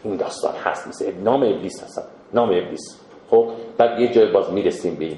این 0.04 0.16
داستان 0.16 0.54
هست. 0.64 0.88
مثل 0.88 1.12
نام 1.24 1.44
ابلیس 1.44 1.84
هستن 1.84 2.04
نام 2.34 2.50
ابلیس. 2.50 3.02
خب 3.30 3.48
بعد 3.78 4.00
یه 4.00 4.08
جای 4.08 4.32
باز 4.32 4.54
می‌رسیم 4.54 4.96
به 4.96 5.06
این 5.06 5.18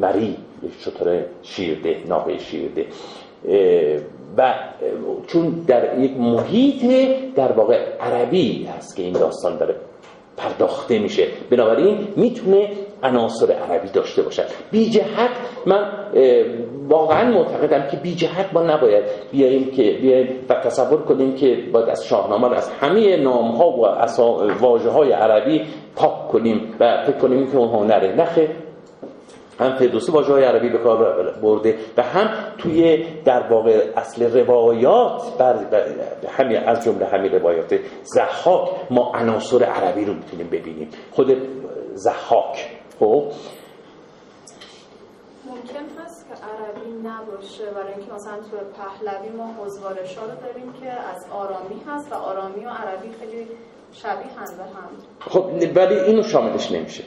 مری 0.00 0.36
شطور 0.80 1.24
شیرده 1.42 1.96
ناقه 2.08 2.38
شیرده. 2.38 2.86
و 4.36 4.54
چون 5.26 5.64
در 5.66 5.98
یک 5.98 6.16
محیط 6.16 6.84
در 7.34 7.52
واقع 7.52 7.96
عربی 8.00 8.64
هست 8.64 8.96
که 8.96 9.02
این 9.02 9.12
داستان 9.12 9.58
داره 9.58 9.74
پرداخته 10.36 10.98
میشه. 10.98 11.26
بنابراین 11.50 12.08
می‌تونه 12.16 12.68
عناصر 13.02 13.52
عربی 13.52 13.88
داشته 13.88 14.22
باشد. 14.22 14.44
بی 14.70 14.90
جهت 14.90 15.30
من 15.66 15.90
واقعا 16.88 17.30
معتقدم 17.30 17.88
که 17.90 17.96
بی 17.96 18.14
جهت 18.14 18.46
ما 18.52 18.62
نباید 18.62 19.04
بیاییم 19.32 19.70
که 19.70 19.82
بیاییم 19.82 20.46
و 20.48 20.54
تصور 20.54 21.02
کنیم 21.02 21.34
که 21.34 21.64
باید 21.72 21.88
از 21.88 22.04
شاهنامه 22.04 22.56
از 22.56 22.70
همه 22.70 23.16
نام 23.16 23.50
ها 23.50 23.70
و 23.70 23.84
واژه 24.60 24.90
های 24.90 25.12
عربی 25.12 25.66
پاک 25.96 26.28
کنیم 26.28 26.74
و 26.80 27.04
فکر 27.06 27.18
کنیم 27.18 27.50
که 27.50 27.56
اون 27.56 27.68
هنره. 27.68 28.16
نخه 28.16 28.48
هم 29.60 29.76
فردوسی 29.76 30.12
واژه 30.12 30.32
های 30.32 30.44
عربی 30.44 30.68
به 30.68 30.78
کار 30.78 31.32
برده 31.42 31.78
و 31.96 32.02
هم 32.02 32.28
توی 32.58 33.04
در 33.24 33.42
واقع 33.50 33.84
اصل 33.96 34.40
روایات 34.40 35.22
بر 35.38 35.54
همین 36.38 36.56
از 36.56 36.84
جمله 36.84 37.06
همین 37.06 37.32
روایات 37.32 37.78
زحاک 38.02 38.68
ما 38.90 39.12
عناصر 39.14 39.64
عربی 39.64 40.04
رو 40.04 40.14
می‌تونیم 40.14 40.46
ببینیم. 40.46 40.88
خود 41.10 41.36
زحاک 41.94 42.68
خب 43.00 43.24
ممکن 45.50 46.02
هست 46.04 46.26
که 46.28 46.34
عربی 46.34 46.89
نباشه. 47.06 47.64
برای 47.74 47.94
اینکه 47.94 48.12
مثلا 48.12 48.36
تو 48.36 48.56
پهلوی 48.78 49.36
ما 49.36 49.64
حزوارش 49.64 50.16
رو 50.16 50.22
داریم 50.46 50.72
که 50.80 50.90
از 50.90 51.26
آرامی 51.32 51.82
هست 51.88 52.12
و 52.12 52.14
آرامی 52.14 52.64
و 52.64 52.68
عربی 52.68 53.08
خیلی 53.20 53.46
شبیه 53.92 54.32
هم 54.36 54.56
به 54.56 54.62
هم. 54.62 54.90
خب 55.20 55.44
ولی 55.76 55.94
اینو 55.94 56.22
شاملش 56.22 56.72
نمیشه. 56.72 57.04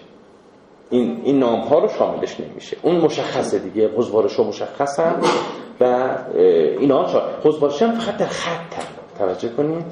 این, 0.90 1.22
این 1.24 1.40
نام 1.40 1.60
ها 1.60 1.80
رو 1.80 1.88
شاملش 1.88 2.40
نمیشه. 2.40 2.78
اون 2.82 2.96
مشخصه 2.96 3.60
دیگه. 3.60 3.90
حزوارش 3.98 4.36
ها 4.36 4.44
مشخصن 4.44 5.22
و 5.82 6.18
اینا 6.80 7.08
حزوارش 7.44 7.82
هم 7.82 8.00
فقط 8.00 8.18
در 8.18 8.26
خط 8.26 8.84
توجه 9.18 9.50
کنید. 9.50 9.86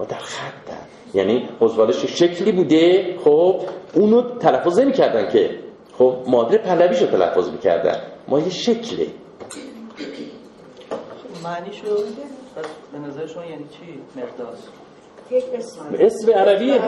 و 0.00 0.04
در 0.04 0.16
خط 0.16 0.72
یعنی 1.14 1.48
حزوارش 1.60 2.06
شکلی 2.06 2.52
بوده. 2.52 3.16
خب 3.24 3.60
اونو 3.94 4.22
تلفظ 4.38 4.78
نمی 4.78 4.92
کردن 4.92 5.32
که 5.32 5.50
خب 5.98 6.16
مادر 6.26 6.58
پهلویش 6.58 7.02
رو 7.02 7.06
تلفظ 7.06 7.48
می‌کردن. 7.48 7.96
ما 8.28 8.40
یه 8.40 8.50
شکله. 8.50 9.06
معنیشو 11.44 11.96
به 12.92 12.98
نظر 13.08 13.26
شما 13.26 13.44
یعنی 13.44 13.64
چی؟ 13.64 14.00
مقداس 14.16 14.58
اسم. 16.00 16.32
عربیه. 16.32 16.80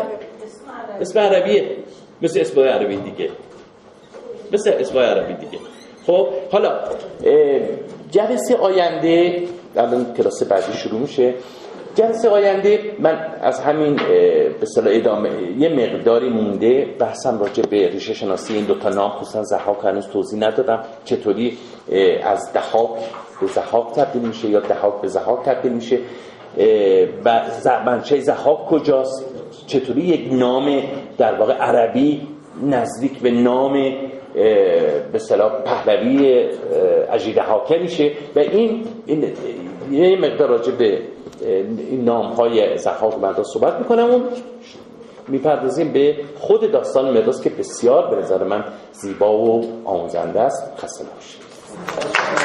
اسم 1.01 1.19
عربیه. 1.19 1.77
مثل 2.23 2.41
اسم 2.41 2.61
عربی 2.61 2.97
دیگه. 2.97 3.31
مثل 4.53 4.71
اسم 4.79 4.99
عربی 4.99 5.35
دیگه. 5.35 5.59
خب 6.07 6.29
حالا 6.53 6.81
جلسه 8.11 8.57
آینده 8.57 9.43
الان 9.77 10.15
کلاس 10.15 10.43
بعدی 10.43 10.73
شروع 10.73 11.01
میشه. 11.01 11.35
جلسه 11.95 12.29
آینده 12.29 12.81
من 12.99 13.19
از 13.41 13.61
همین 13.61 13.97
به 14.61 14.97
ادامه 14.97 15.31
یه 15.59 15.69
مقداری 15.69 16.29
مونده 16.29 16.87
بحثم 16.99 17.39
راجع 17.39 17.63
به 17.63 17.89
ریشه 17.89 18.15
شناسی 18.15 18.55
این 18.55 18.65
دوتا 18.65 18.89
نام 18.89 19.11
خصوصا 19.11 19.43
زحاک 19.43 19.85
هنوز 19.85 20.09
توضیح 20.09 20.41
ندادم 20.41 20.81
چطوری 21.05 21.59
از 22.23 22.53
دهاک 22.53 22.91
به 23.41 23.47
زحاک 23.47 23.95
تبدیل 23.95 24.23
میشه 24.23 24.49
یا 24.49 24.61
دهاک 24.61 25.01
به 25.03 25.09
زحاک 25.09 25.45
تبدیل 25.45 25.73
میشه 25.73 25.99
و 27.25 27.43
منشه 27.87 28.21
زحاک 28.21 28.67
کجاست؟ 28.67 29.25
چطوری 29.67 30.01
یک 30.01 30.33
نام 30.33 30.83
در 31.19 31.35
واقع 31.35 31.55
عربی 31.55 32.29
نزدیک 32.63 33.19
به 33.19 33.31
نام 33.31 33.73
به 35.13 35.19
صلاح 35.19 35.53
پهلوی 35.63 36.49
عجیده 37.13 37.43
حاکم 37.43 37.81
میشه؟ 37.81 38.13
و 38.37 38.39
این, 38.39 38.85
این 39.07 39.35
یه 39.91 40.17
مقدار 40.17 40.49
راجع 40.49 40.73
به 40.73 41.03
این 41.91 42.05
نام 42.05 42.33
های 42.33 42.79
زحاک 42.79 43.19
مردا 43.19 43.43
صحبت 43.43 43.79
می‌کنم 43.79 44.15
و 44.15 44.21
می‌پردازیم 45.29 45.93
به 45.93 46.17
خود 46.39 46.73
داستان 46.73 47.11
مرداس 47.11 47.43
که 47.43 47.51
بسیار 47.51 48.11
به 48.11 48.17
نظر 48.17 48.45
من 48.45 48.65
زیبا 48.93 49.39
و 49.39 49.65
آموزنده 49.85 50.41
است. 50.41 50.63
خسته 50.79 51.05
نباشید. 51.05 52.44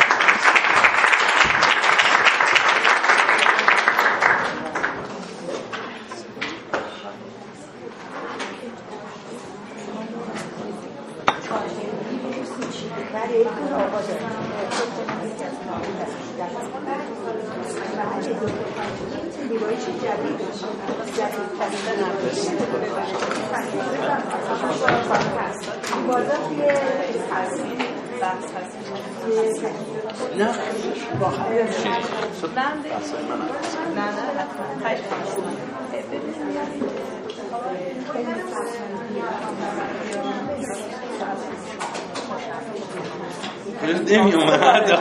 نه 44.09 44.17
نمی 44.17 44.33
اومد 44.33 44.91